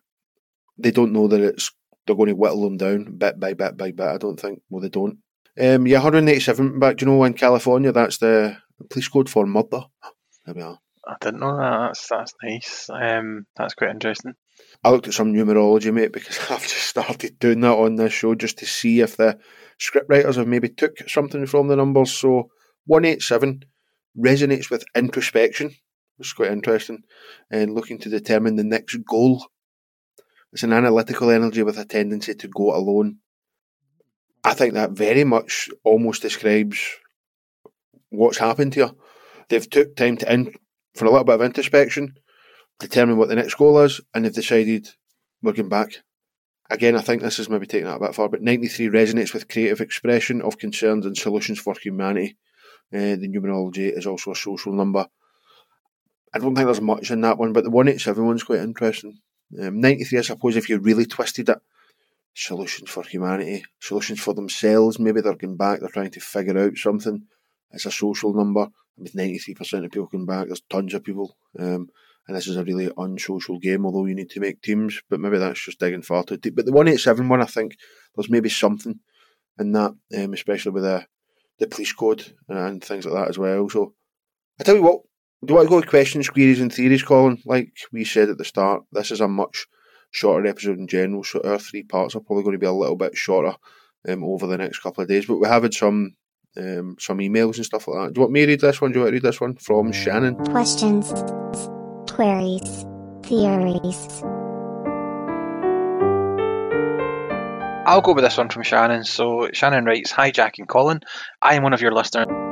They 0.77 0.91
don't 0.91 1.13
know 1.13 1.27
that 1.27 1.41
it's 1.41 1.71
they're 2.05 2.15
going 2.15 2.29
to 2.29 2.35
whittle 2.35 2.63
them 2.63 2.77
down 2.77 3.17
bit 3.17 3.39
by 3.39 3.53
bit 3.53 3.77
by 3.77 3.91
bit. 3.91 4.07
I 4.07 4.17
don't 4.17 4.39
think. 4.39 4.61
Well, 4.69 4.81
they 4.81 4.89
don't. 4.89 5.19
Um, 5.59 5.87
yeah, 5.87 5.97
187 5.97 6.79
back. 6.79 6.97
Do 6.97 7.05
you 7.05 7.11
know 7.11 7.23
in 7.23 7.33
California 7.33 7.91
that's 7.91 8.17
the 8.17 8.57
police 8.89 9.07
code 9.07 9.29
for 9.29 9.45
murder? 9.45 9.81
There 10.45 10.55
we 10.55 10.61
are. 10.61 10.79
I 11.07 11.15
didn't 11.19 11.39
know 11.39 11.57
that. 11.57 11.87
That's 11.87 12.07
that's 12.07 12.33
nice. 12.43 12.89
Um, 12.89 13.45
that's 13.55 13.73
quite 13.73 13.89
interesting. 13.89 14.33
I 14.83 14.89
looked 14.89 15.07
at 15.07 15.13
some 15.13 15.33
numerology, 15.33 15.93
mate, 15.93 16.13
because 16.13 16.39
I've 16.49 16.61
just 16.61 16.87
started 16.87 17.39
doing 17.39 17.61
that 17.61 17.77
on 17.77 17.95
this 17.95 18.13
show 18.13 18.35
just 18.35 18.59
to 18.59 18.65
see 18.65 19.01
if 19.01 19.17
the 19.17 19.39
scriptwriters 19.79 20.35
have 20.35 20.47
maybe 20.47 20.69
took 20.69 21.09
something 21.09 21.45
from 21.45 21.67
the 21.67 21.75
numbers. 21.75 22.11
So 22.11 22.49
187 22.85 23.65
resonates 24.17 24.69
with 24.69 24.83
introspection, 24.95 25.67
which 26.17 26.29
is 26.29 26.33
quite 26.33 26.51
interesting, 26.51 27.03
and 27.51 27.73
looking 27.73 27.99
to 27.99 28.09
determine 28.09 28.55
the 28.55 28.63
next 28.63 28.97
goal 29.05 29.45
it's 30.51 30.63
an 30.63 30.73
analytical 30.73 31.29
energy 31.29 31.61
with 31.61 31.77
a 31.77 31.85
tendency 31.85 32.33
to 32.33 32.47
go 32.47 32.75
alone. 32.75 33.17
I 34.43 34.53
think 34.53 34.73
that 34.73 34.91
very 34.91 35.23
much 35.23 35.69
almost 35.83 36.21
describes 36.21 36.79
what's 38.09 38.37
happened 38.37 38.73
here. 38.73 38.91
They've 39.49 39.69
took 39.69 39.95
time 39.95 40.17
to 40.17 40.31
in 40.31 40.53
for 40.95 41.05
a 41.05 41.09
little 41.09 41.25
bit 41.25 41.35
of 41.35 41.41
introspection, 41.41 42.15
determine 42.79 43.17
what 43.17 43.29
the 43.29 43.35
next 43.35 43.55
goal 43.55 43.79
is, 43.79 44.01
and 44.13 44.25
they've 44.25 44.33
decided 44.33 44.89
we're 45.41 45.53
going 45.53 45.69
back. 45.69 45.91
Again, 46.69 46.95
I 46.95 47.01
think 47.01 47.21
this 47.21 47.39
is 47.39 47.49
maybe 47.49 47.65
taking 47.65 47.87
that 47.87 47.97
a 47.97 47.99
bit 47.99 48.15
far, 48.15 48.29
but 48.29 48.41
93 48.41 48.87
resonates 48.89 49.33
with 49.33 49.49
creative 49.49 49.81
expression 49.81 50.41
of 50.41 50.59
concerns 50.59 51.05
and 51.05 51.17
solutions 51.17 51.59
for 51.59 51.73
humanity. 51.73 52.37
Uh, 52.93 53.15
the 53.15 53.27
numerology 53.27 53.95
is 53.95 54.05
also 54.05 54.31
a 54.31 54.35
social 54.35 54.71
number. 54.71 55.07
I 56.33 56.37
don't 56.37 56.55
think 56.55 56.65
there's 56.65 56.81
much 56.81 57.09
in 57.09 57.21
that 57.21 57.37
one, 57.39 57.53
but 57.53 57.63
the 57.63 57.71
187 57.71 58.23
one's 58.23 58.43
quite 58.43 58.59
interesting. 58.59 59.19
Um, 59.59 59.81
93, 59.81 60.19
I 60.19 60.21
suppose, 60.21 60.55
if 60.55 60.69
you 60.69 60.77
really 60.77 61.05
twisted 61.05 61.49
it, 61.49 61.57
solutions 62.33 62.89
for 62.89 63.03
humanity, 63.03 63.63
solutions 63.79 64.19
for 64.19 64.33
themselves. 64.33 64.99
Maybe 64.99 65.21
they're 65.21 65.35
going 65.35 65.57
back, 65.57 65.79
they're 65.79 65.89
trying 65.89 66.11
to 66.11 66.19
figure 66.19 66.57
out 66.57 66.77
something. 66.77 67.23
It's 67.71 67.85
a 67.85 67.91
social 67.91 68.33
number. 68.33 68.67
With 68.97 69.13
93% 69.13 69.85
of 69.85 69.91
people 69.91 70.07
going 70.07 70.25
back, 70.25 70.47
there's 70.47 70.61
tons 70.69 70.93
of 70.93 71.03
people. 71.03 71.37
Um, 71.57 71.89
and 72.27 72.35
this 72.35 72.47
is 72.47 72.57
a 72.57 72.63
really 72.63 72.91
unsocial 72.97 73.57
game, 73.59 73.85
although 73.85 74.05
you 74.05 74.13
need 74.13 74.29
to 74.31 74.39
make 74.39 74.61
teams. 74.61 75.01
But 75.09 75.19
maybe 75.19 75.37
that's 75.37 75.63
just 75.63 75.79
digging 75.79 76.01
far 76.01 76.23
too 76.23 76.37
deep. 76.37 76.55
But 76.55 76.65
the 76.65 76.71
187 76.71 77.29
one, 77.29 77.41
I 77.41 77.45
think 77.45 77.77
there's 78.15 78.29
maybe 78.29 78.49
something 78.49 78.99
in 79.57 79.71
that, 79.71 79.95
um, 80.17 80.33
especially 80.33 80.71
with 80.71 80.83
the, 80.83 81.05
the 81.59 81.67
police 81.67 81.93
code 81.93 82.33
and 82.47 82.83
things 82.83 83.05
like 83.05 83.15
that 83.15 83.29
as 83.29 83.37
well. 83.37 83.69
So 83.69 83.93
I 84.59 84.63
tell 84.63 84.75
you 84.75 84.83
what, 84.83 85.01
do 85.45 85.57
to 85.57 85.69
go 85.69 85.77
with 85.77 85.87
questions, 85.87 86.29
queries, 86.29 86.59
and 86.59 86.73
theories, 86.73 87.03
Colin? 87.03 87.41
Like 87.45 87.71
we 87.93 88.03
said 88.03 88.29
at 88.29 88.37
the 88.37 88.45
start, 88.45 88.83
this 88.91 89.11
is 89.11 89.21
a 89.21 89.27
much 89.27 89.67
shorter 90.11 90.47
episode 90.47 90.79
in 90.79 90.87
general, 90.87 91.23
so 91.23 91.41
our 91.43 91.59
three 91.59 91.83
parts 91.83 92.15
are 92.15 92.19
probably 92.19 92.43
going 92.43 92.53
to 92.53 92.59
be 92.59 92.65
a 92.65 92.71
little 92.71 92.95
bit 92.95 93.15
shorter 93.15 93.55
um, 94.07 94.23
over 94.23 94.47
the 94.47 94.57
next 94.57 94.79
couple 94.79 95.01
of 95.01 95.09
days. 95.09 95.25
But 95.25 95.37
we 95.37 95.47
have 95.47 95.63
had 95.63 95.73
some 95.73 96.15
um, 96.57 96.95
some 96.99 97.19
emails 97.19 97.57
and 97.57 97.65
stuff 97.65 97.87
like 97.87 98.07
that. 98.07 98.13
Do 98.13 98.19
you 98.19 98.23
want 98.23 98.33
me 98.33 98.41
to 98.41 98.47
read 98.47 98.61
this 98.61 98.81
one? 98.81 98.91
Do 98.91 98.99
you 98.99 99.03
want 99.03 99.11
to 99.11 99.15
read 99.15 99.23
this 99.23 99.41
one 99.41 99.55
from 99.55 99.91
Shannon? 99.91 100.35
Questions, 100.45 101.11
queries, 102.11 102.85
theories. 103.23 104.23
I'll 107.85 108.01
go 108.01 108.13
with 108.13 108.23
this 108.23 108.37
one 108.37 108.49
from 108.49 108.63
Shannon. 108.63 109.03
So 109.03 109.49
Shannon 109.53 109.85
writes, 109.85 110.11
"Hi 110.11 110.31
Jack 110.31 110.59
and 110.59 110.67
Colin, 110.67 111.01
I 111.41 111.55
am 111.55 111.63
one 111.63 111.73
of 111.73 111.81
your 111.81 111.91
listeners." 111.91 112.48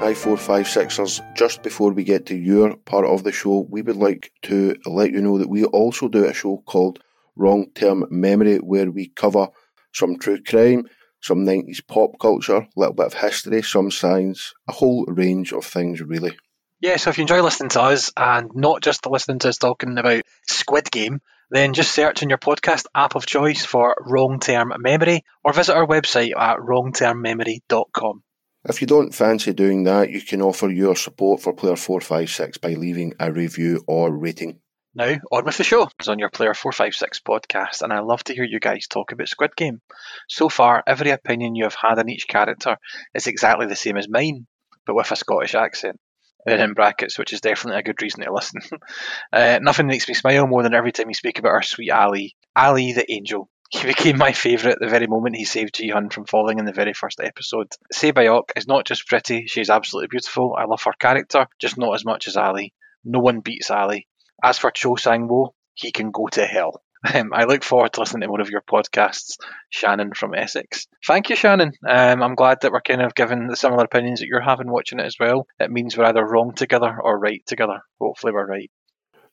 Hi, 0.00 0.14
456ers. 0.14 1.34
Just 1.34 1.64
before 1.64 1.92
we 1.92 2.04
get 2.04 2.26
to 2.26 2.36
your 2.36 2.76
part 2.76 3.04
of 3.04 3.24
the 3.24 3.32
show, 3.32 3.66
we 3.68 3.82
would 3.82 3.96
like 3.96 4.32
to 4.42 4.76
let 4.86 5.10
you 5.10 5.20
know 5.20 5.38
that 5.38 5.50
we 5.50 5.64
also 5.64 6.06
do 6.06 6.24
a 6.24 6.32
show 6.32 6.62
called 6.64 7.00
Wrong 7.34 7.66
Term 7.74 8.06
Memory, 8.08 8.58
where 8.58 8.92
we 8.92 9.08
cover 9.08 9.48
some 9.92 10.16
true 10.18 10.40
crime, 10.40 10.86
some 11.20 11.44
90s 11.44 11.84
pop 11.86 12.12
culture, 12.20 12.58
a 12.58 12.68
little 12.76 12.94
bit 12.94 13.06
of 13.06 13.14
history, 13.14 13.60
some 13.62 13.90
science, 13.90 14.54
a 14.68 14.72
whole 14.72 15.04
range 15.08 15.52
of 15.52 15.64
things, 15.64 16.00
really. 16.00 16.38
Yeah, 16.80 16.96
so 16.96 17.10
if 17.10 17.18
you 17.18 17.22
enjoy 17.22 17.42
listening 17.42 17.70
to 17.70 17.82
us 17.82 18.12
and 18.16 18.52
not 18.54 18.82
just 18.82 19.04
listening 19.04 19.40
to 19.40 19.48
us 19.48 19.58
talking 19.58 19.98
about 19.98 20.22
Squid 20.46 20.92
Game, 20.92 21.20
then 21.50 21.74
just 21.74 21.92
search 21.92 22.22
in 22.22 22.28
your 22.28 22.38
podcast 22.38 22.86
app 22.94 23.16
of 23.16 23.26
choice 23.26 23.64
for 23.64 23.96
Wrong 24.00 24.38
Term 24.38 24.72
Memory 24.78 25.24
or 25.42 25.52
visit 25.52 25.74
our 25.74 25.88
website 25.88 26.38
at 26.38 26.58
wrongtermmemory.com. 26.58 28.22
If 28.64 28.80
you 28.80 28.86
don't 28.86 29.14
fancy 29.14 29.52
doing 29.52 29.84
that, 29.84 30.10
you 30.10 30.20
can 30.20 30.42
offer 30.42 30.68
your 30.68 30.96
support 30.96 31.40
for 31.40 31.52
Player 31.52 31.76
456 31.76 32.58
by 32.58 32.74
leaving 32.74 33.14
a 33.20 33.32
review 33.32 33.84
or 33.86 34.12
rating. 34.12 34.60
Now, 34.94 35.14
on 35.30 35.44
with 35.44 35.56
the 35.56 35.64
show. 35.64 35.88
It's 36.00 36.08
on 36.08 36.18
your 36.18 36.28
Player 36.30 36.54
456 36.54 37.20
podcast, 37.20 37.82
and 37.82 37.92
I 37.92 38.00
love 38.00 38.24
to 38.24 38.34
hear 38.34 38.44
you 38.44 38.58
guys 38.58 38.88
talk 38.88 39.12
about 39.12 39.28
Squid 39.28 39.54
Game. 39.54 39.80
So 40.28 40.48
far, 40.48 40.82
every 40.88 41.10
opinion 41.10 41.54
you 41.54 41.64
have 41.64 41.76
had 41.76 42.00
on 42.00 42.08
each 42.08 42.26
character 42.26 42.78
is 43.14 43.28
exactly 43.28 43.66
the 43.66 43.76
same 43.76 43.96
as 43.96 44.08
mine, 44.08 44.48
but 44.86 44.96
with 44.96 45.12
a 45.12 45.16
Scottish 45.16 45.54
accent. 45.54 46.00
And 46.46 46.62
in 46.62 46.72
brackets, 46.72 47.18
which 47.18 47.34
is 47.34 47.42
definitely 47.42 47.78
a 47.78 47.82
good 47.82 48.00
reason 48.00 48.24
to 48.24 48.32
listen. 48.32 48.62
uh, 49.32 49.58
nothing 49.60 49.86
makes 49.86 50.08
me 50.08 50.14
smile 50.14 50.46
more 50.46 50.62
than 50.62 50.72
every 50.72 50.92
time 50.92 51.08
you 51.08 51.14
speak 51.14 51.38
about 51.38 51.52
our 51.52 51.62
sweet 51.62 51.90
Ali. 51.90 52.34
Ali 52.56 52.92
the 52.92 53.10
Angel. 53.12 53.50
He 53.70 53.86
became 53.86 54.16
my 54.16 54.32
favourite 54.32 54.78
the 54.80 54.88
very 54.88 55.06
moment 55.06 55.36
he 55.36 55.44
saved 55.44 55.74
Ji 55.74 55.90
Hun 55.90 56.08
from 56.08 56.24
falling 56.24 56.58
in 56.58 56.64
the 56.64 56.72
very 56.72 56.94
first 56.94 57.20
episode. 57.20 57.68
Se 57.92 58.12
is 58.56 58.66
not 58.66 58.86
just 58.86 59.06
pretty, 59.06 59.46
she's 59.46 59.68
absolutely 59.68 60.08
beautiful. 60.08 60.56
I 60.58 60.64
love 60.64 60.82
her 60.84 60.94
character, 60.98 61.46
just 61.58 61.76
not 61.76 61.94
as 61.94 62.04
much 62.04 62.28
as 62.28 62.36
Ali. 62.36 62.72
No 63.04 63.18
one 63.20 63.40
beats 63.40 63.70
Ali. 63.70 64.08
As 64.42 64.58
for 64.58 64.70
Cho 64.70 64.96
Sang 64.96 65.28
Woo, 65.28 65.52
he 65.74 65.92
can 65.92 66.10
go 66.10 66.28
to 66.28 66.46
hell. 66.46 66.82
Um, 67.14 67.30
I 67.32 67.44
look 67.44 67.62
forward 67.62 67.92
to 67.92 68.00
listening 68.00 68.22
to 68.22 68.30
one 68.30 68.40
of 68.40 68.50
your 68.50 68.60
podcasts, 68.60 69.36
Shannon 69.70 70.14
from 70.14 70.34
Essex. 70.34 70.88
Thank 71.06 71.30
you, 71.30 71.36
Shannon. 71.36 71.70
Um, 71.88 72.24
I'm 72.24 72.34
glad 72.34 72.58
that 72.62 72.72
we're 72.72 72.80
kind 72.80 73.02
of 73.02 73.14
given 73.14 73.46
the 73.46 73.54
similar 73.54 73.84
opinions 73.84 74.18
that 74.18 74.26
you're 74.26 74.40
having 74.40 74.68
watching 74.68 74.98
it 74.98 75.06
as 75.06 75.14
well. 75.18 75.46
It 75.60 75.70
means 75.70 75.96
we're 75.96 76.06
either 76.06 76.26
wrong 76.26 76.54
together 76.54 76.98
or 77.00 77.16
right 77.16 77.40
together. 77.46 77.82
Hopefully, 78.00 78.32
we're 78.32 78.48
right. 78.48 78.70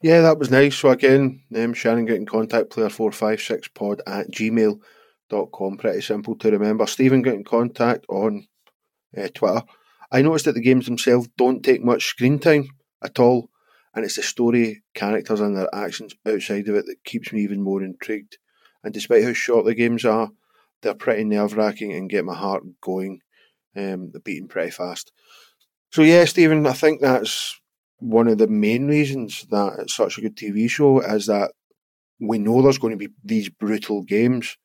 Yeah, 0.06 0.22
that 0.22 0.38
was 0.38 0.52
nice. 0.52 0.76
So 0.76 0.90
again, 0.90 1.42
um, 1.56 1.74
Shannon 1.74 2.06
get 2.06 2.18
in 2.18 2.28
contact, 2.28 2.70
player456pod 2.70 4.02
at 4.06 4.30
gmail.com. 4.30 5.78
Pretty 5.78 6.02
simple 6.02 6.36
to 6.36 6.52
remember. 6.52 6.86
Stephen 6.86 7.24
get 7.24 7.34
in 7.34 7.44
contact 7.44 8.06
on 8.08 8.46
uh, 9.18 9.30
Twitter. 9.34 9.64
I 10.12 10.22
noticed 10.22 10.46
that 10.46 10.52
the 10.52 10.62
games 10.62 10.86
themselves 10.86 11.28
don't 11.40 11.64
take 11.64 11.84
much 11.84 12.06
screen 12.06 12.38
time 12.38 12.68
at 13.04 13.18
all, 13.18 13.50
and 13.96 14.06
it's 14.06 14.18
the 14.18 14.22
story, 14.22 14.84
characters, 14.94 15.42
and 15.42 15.58
their 15.58 15.74
actions 15.74 16.14
outside 16.28 16.68
of 16.68 16.76
it 16.76 16.86
that 16.86 17.04
keeps 17.04 17.34
me 17.34 17.42
even 17.42 17.64
more 17.64 17.82
intrigued. 17.82 18.38
And 18.84 18.94
despite 18.94 19.24
how 19.24 19.34
short 19.34 19.66
the 19.66 19.74
games 19.74 20.06
are, 20.06 20.30
they're 20.84 20.94
pretty 20.94 21.24
nerve 21.24 21.58
wracking 21.58 21.94
and 21.94 22.12
get 22.12 22.26
my 22.26 22.36
heart 22.36 22.62
going. 22.80 23.22
Um, 23.76 24.12
beating 24.24 24.50
pretty 24.50 24.70
fast. 24.70 25.12
So 25.90 26.04
yeah, 26.04 26.26
Stephen, 26.26 26.68
I 26.68 26.74
think 26.74 27.02
that's 27.02 27.60
one 28.00 28.28
of 28.28 28.38
the 28.38 28.48
main 28.48 28.88
reasons 28.88 29.46
that 29.52 29.80
it's 29.80 29.96
such 29.96 30.18
a 30.18 30.22
good 30.22 30.36
TV 30.36 30.70
show 30.70 31.00
is 31.00 31.28
that 31.28 31.52
we 32.20 32.38
know 32.38 32.62
there's 32.62 32.78
going 32.78 32.98
to 32.98 33.08
be 33.08 33.14
these 33.24 33.50
brutal 33.50 34.04
games, 34.04 34.58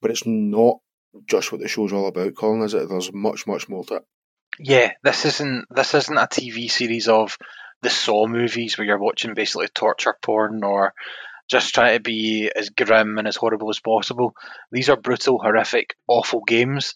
but 0.00 0.10
it's 0.10 0.26
not 0.26 0.78
just 1.26 1.50
what 1.50 1.60
the 1.60 1.68
show's 1.68 1.92
all 1.92 2.06
about, 2.06 2.34
Colin, 2.36 2.62
is 2.62 2.74
it? 2.74 2.88
There's 2.88 3.12
much, 3.12 3.46
much 3.46 3.68
more 3.68 3.84
to 3.84 3.96
it. 3.96 4.02
Yeah, 4.58 4.92
this 5.02 5.24
isn't 5.24 5.66
this 5.70 5.94
isn't 5.94 6.18
a 6.18 6.26
TV 6.26 6.70
series 6.70 7.08
of 7.08 7.38
the 7.82 7.90
Saw 7.90 8.26
movies 8.26 8.76
where 8.76 8.86
you're 8.86 8.98
watching 8.98 9.34
basically 9.34 9.68
torture 9.68 10.16
porn 10.20 10.62
or 10.62 10.92
just 11.48 11.74
trying 11.74 11.96
to 11.96 12.00
be 12.00 12.50
as 12.54 12.68
grim 12.68 13.18
and 13.18 13.26
as 13.26 13.36
horrible 13.36 13.70
as 13.70 13.80
possible. 13.80 14.34
These 14.70 14.88
are 14.88 14.96
brutal, 14.96 15.38
horrific, 15.38 15.96
awful 16.06 16.42
games 16.46 16.94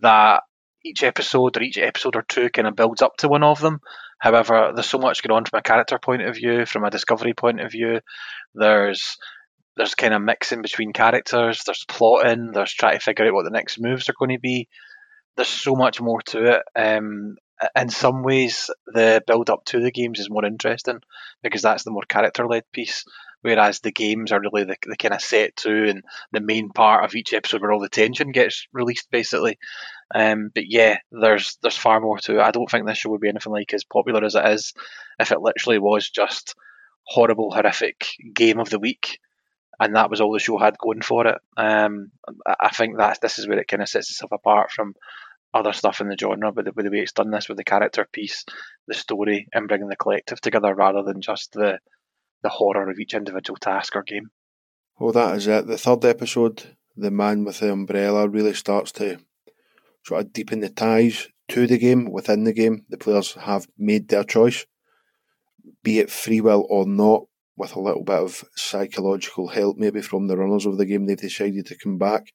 that 0.00 0.42
each 0.84 1.02
episode 1.02 1.56
or 1.56 1.62
each 1.62 1.78
episode 1.78 2.16
or 2.16 2.22
two 2.22 2.50
kind 2.50 2.66
of 2.66 2.76
builds 2.76 3.02
up 3.02 3.16
to 3.18 3.28
one 3.28 3.44
of 3.44 3.60
them. 3.60 3.80
However, 4.22 4.70
there's 4.72 4.88
so 4.88 4.98
much 4.98 5.20
going 5.24 5.36
on 5.36 5.44
from 5.44 5.58
a 5.58 5.62
character 5.62 5.98
point 5.98 6.22
of 6.22 6.36
view, 6.36 6.64
from 6.64 6.84
a 6.84 6.90
discovery 6.90 7.34
point 7.34 7.60
of 7.60 7.72
view. 7.72 7.98
There's 8.54 9.18
there's 9.76 9.96
kind 9.96 10.14
of 10.14 10.22
mixing 10.22 10.62
between 10.62 10.92
characters. 10.92 11.64
There's 11.66 11.84
plotting. 11.88 12.52
There's 12.52 12.72
trying 12.72 12.98
to 12.98 13.04
figure 13.04 13.26
out 13.26 13.34
what 13.34 13.42
the 13.42 13.50
next 13.50 13.80
moves 13.80 14.08
are 14.08 14.14
going 14.16 14.30
to 14.30 14.38
be. 14.38 14.68
There's 15.34 15.48
so 15.48 15.74
much 15.74 16.00
more 16.00 16.22
to 16.26 16.54
it. 16.54 16.62
Um, 16.76 17.34
in 17.74 17.88
some 17.88 18.22
ways, 18.22 18.70
the 18.86 19.24
build 19.26 19.50
up 19.50 19.64
to 19.66 19.80
the 19.80 19.90
games 19.90 20.20
is 20.20 20.30
more 20.30 20.44
interesting 20.44 21.00
because 21.42 21.62
that's 21.62 21.82
the 21.82 21.90
more 21.90 22.04
character 22.08 22.46
led 22.46 22.62
piece. 22.72 23.04
Whereas 23.42 23.80
the 23.80 23.92
games 23.92 24.32
are 24.32 24.40
really 24.40 24.64
the, 24.64 24.76
the 24.86 24.96
kind 24.96 25.14
of 25.14 25.20
set 25.20 25.56
to 25.56 25.88
and 25.88 26.04
the 26.30 26.40
main 26.40 26.70
part 26.70 27.04
of 27.04 27.14
each 27.14 27.32
episode 27.32 27.60
where 27.60 27.72
all 27.72 27.80
the 27.80 27.88
tension 27.88 28.30
gets 28.30 28.66
released, 28.72 29.10
basically. 29.10 29.58
Um, 30.14 30.50
but 30.54 30.64
yeah, 30.68 30.98
there's 31.10 31.58
there's 31.60 31.76
far 31.76 32.00
more 32.00 32.18
to 32.20 32.38
it. 32.38 32.42
I 32.42 32.52
don't 32.52 32.70
think 32.70 32.86
this 32.86 32.98
show 32.98 33.10
would 33.10 33.20
be 33.20 33.28
anything 33.28 33.52
like 33.52 33.74
as 33.74 33.84
popular 33.84 34.24
as 34.24 34.36
it 34.36 34.46
is 34.46 34.72
if 35.18 35.32
it 35.32 35.40
literally 35.40 35.78
was 35.78 36.08
just 36.08 36.54
horrible, 37.04 37.50
horrific 37.50 38.06
game 38.32 38.60
of 38.60 38.70
the 38.70 38.78
week, 38.78 39.18
and 39.80 39.96
that 39.96 40.10
was 40.10 40.20
all 40.20 40.32
the 40.32 40.38
show 40.38 40.58
had 40.58 40.78
going 40.78 41.02
for 41.02 41.26
it. 41.26 41.38
Um, 41.56 42.12
I 42.46 42.68
think 42.68 42.98
that 42.98 43.20
this 43.20 43.38
is 43.38 43.48
where 43.48 43.58
it 43.58 43.68
kind 43.68 43.82
of 43.82 43.88
sets 43.88 44.10
itself 44.10 44.32
apart 44.32 44.70
from 44.70 44.94
other 45.54 45.72
stuff 45.72 46.00
in 46.00 46.08
the 46.08 46.16
genre, 46.18 46.52
but 46.52 46.64
the, 46.64 46.82
the 46.82 46.90
way 46.90 47.00
it's 47.00 47.12
done 47.12 47.30
this 47.30 47.48
with 47.48 47.58
the 47.58 47.64
character 47.64 48.06
piece, 48.10 48.44
the 48.86 48.94
story, 48.94 49.48
and 49.52 49.68
bringing 49.68 49.88
the 49.88 49.96
collective 49.96 50.40
together 50.40 50.74
rather 50.74 51.02
than 51.02 51.20
just 51.20 51.52
the 51.52 51.78
the 52.42 52.48
horror 52.48 52.90
of 52.90 52.98
each 52.98 53.14
individual 53.14 53.56
task 53.56 53.96
or 53.96 54.02
game. 54.02 54.30
Well, 54.98 55.12
that 55.12 55.36
is 55.36 55.46
it. 55.46 55.66
The 55.66 55.78
third 55.78 56.04
episode, 56.04 56.76
the 56.96 57.10
man 57.10 57.44
with 57.44 57.60
the 57.60 57.72
umbrella, 57.72 58.28
really 58.28 58.54
starts 58.54 58.92
to 58.92 59.18
sort 60.04 60.24
of 60.24 60.32
deepen 60.32 60.60
the 60.60 60.68
ties 60.68 61.28
to 61.48 61.66
the 61.66 61.78
game 61.78 62.10
within 62.10 62.44
the 62.44 62.52
game. 62.52 62.84
The 62.88 62.98
players 62.98 63.34
have 63.34 63.66
made 63.78 64.08
their 64.08 64.24
choice, 64.24 64.66
be 65.82 65.98
it 65.98 66.10
free 66.10 66.40
will 66.40 66.66
or 66.68 66.86
not. 66.86 67.24
With 67.54 67.76
a 67.76 67.80
little 67.80 68.02
bit 68.02 68.18
of 68.18 68.44
psychological 68.56 69.48
help, 69.48 69.76
maybe 69.76 70.00
from 70.00 70.26
the 70.26 70.38
runners 70.38 70.64
of 70.64 70.78
the 70.78 70.86
game, 70.86 71.04
they've 71.04 71.18
decided 71.18 71.66
to 71.66 71.76
come 71.76 71.98
back. 71.98 72.32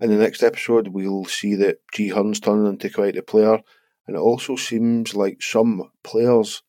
In 0.00 0.08
the 0.08 0.16
next 0.16 0.42
episode, 0.42 0.88
we'll 0.88 1.26
see 1.26 1.54
that 1.56 1.80
Ji 1.92 2.08
Hun's 2.08 2.40
turning 2.40 2.66
into 2.66 2.88
quite 2.88 3.18
a 3.18 3.22
player, 3.22 3.60
and 4.06 4.16
it 4.16 4.18
also 4.18 4.56
seems 4.56 5.14
like 5.14 5.42
some 5.42 5.90
players 6.02 6.62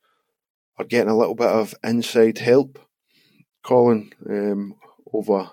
are 0.78 0.86
getting 0.86 1.10
a 1.10 1.18
little 1.18 1.36
bit 1.36 1.50
of 1.50 1.76
inside 1.84 2.40
help, 2.40 2.80
Colin, 3.64 4.12
um, 4.30 4.76
over 5.14 5.52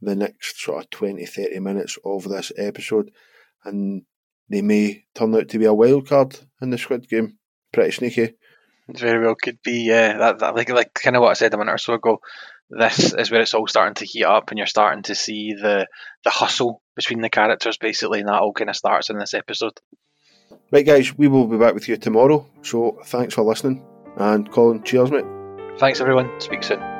the 0.00 0.14
next 0.14 0.60
sort 0.60 0.84
of 0.84 0.90
20, 0.90 1.24
30 1.26 1.60
minutes 1.60 1.98
of 2.04 2.24
this 2.24 2.52
episode. 2.56 3.10
And 3.64 4.02
they 4.48 4.62
may 4.62 5.04
turn 5.14 5.34
out 5.34 5.48
to 5.48 5.58
be 5.58 5.64
a 5.64 5.74
wild 5.74 6.08
card 6.08 6.38
in 6.60 6.70
the 6.70 6.78
Squid 6.78 7.08
Game. 7.08 7.38
Pretty 7.72 7.90
sneaky. 7.92 8.34
It 8.88 8.98
very 8.98 9.24
well 9.24 9.34
could 9.34 9.58
be, 9.62 9.84
yeah. 9.84 10.16
That, 10.16 10.38
that 10.38 10.54
like 10.54 10.70
like 10.70 10.94
kind 10.94 11.16
of 11.16 11.22
what 11.22 11.30
I 11.30 11.34
said 11.34 11.52
a 11.52 11.58
minute 11.58 11.74
or 11.74 11.78
so 11.78 11.94
ago. 11.94 12.18
This 12.70 13.12
is 13.14 13.30
where 13.30 13.40
it's 13.40 13.54
all 13.54 13.66
starting 13.66 13.94
to 13.94 14.04
heat 14.04 14.24
up, 14.24 14.50
and 14.50 14.58
you're 14.58 14.66
starting 14.66 15.02
to 15.04 15.14
see 15.14 15.54
the 15.54 15.86
the 16.24 16.30
hustle 16.30 16.82
between 16.96 17.20
the 17.20 17.30
characters, 17.30 17.76
basically, 17.76 18.20
and 18.20 18.28
that 18.28 18.40
all 18.40 18.52
kind 18.52 18.70
of 18.70 18.76
starts 18.76 19.10
in 19.10 19.18
this 19.18 19.34
episode. 19.34 19.78
Right, 20.70 20.84
guys, 20.84 21.16
we 21.16 21.28
will 21.28 21.46
be 21.46 21.58
back 21.58 21.74
with 21.74 21.88
you 21.88 21.96
tomorrow. 21.96 22.46
So 22.62 22.98
thanks 23.04 23.34
for 23.34 23.42
listening. 23.42 23.82
And 24.18 24.50
Colin, 24.50 24.82
cheers, 24.82 25.10
mate. 25.10 25.24
Thanks, 25.78 26.00
everyone. 26.00 26.28
Speak 26.40 26.62
soon. 26.64 26.97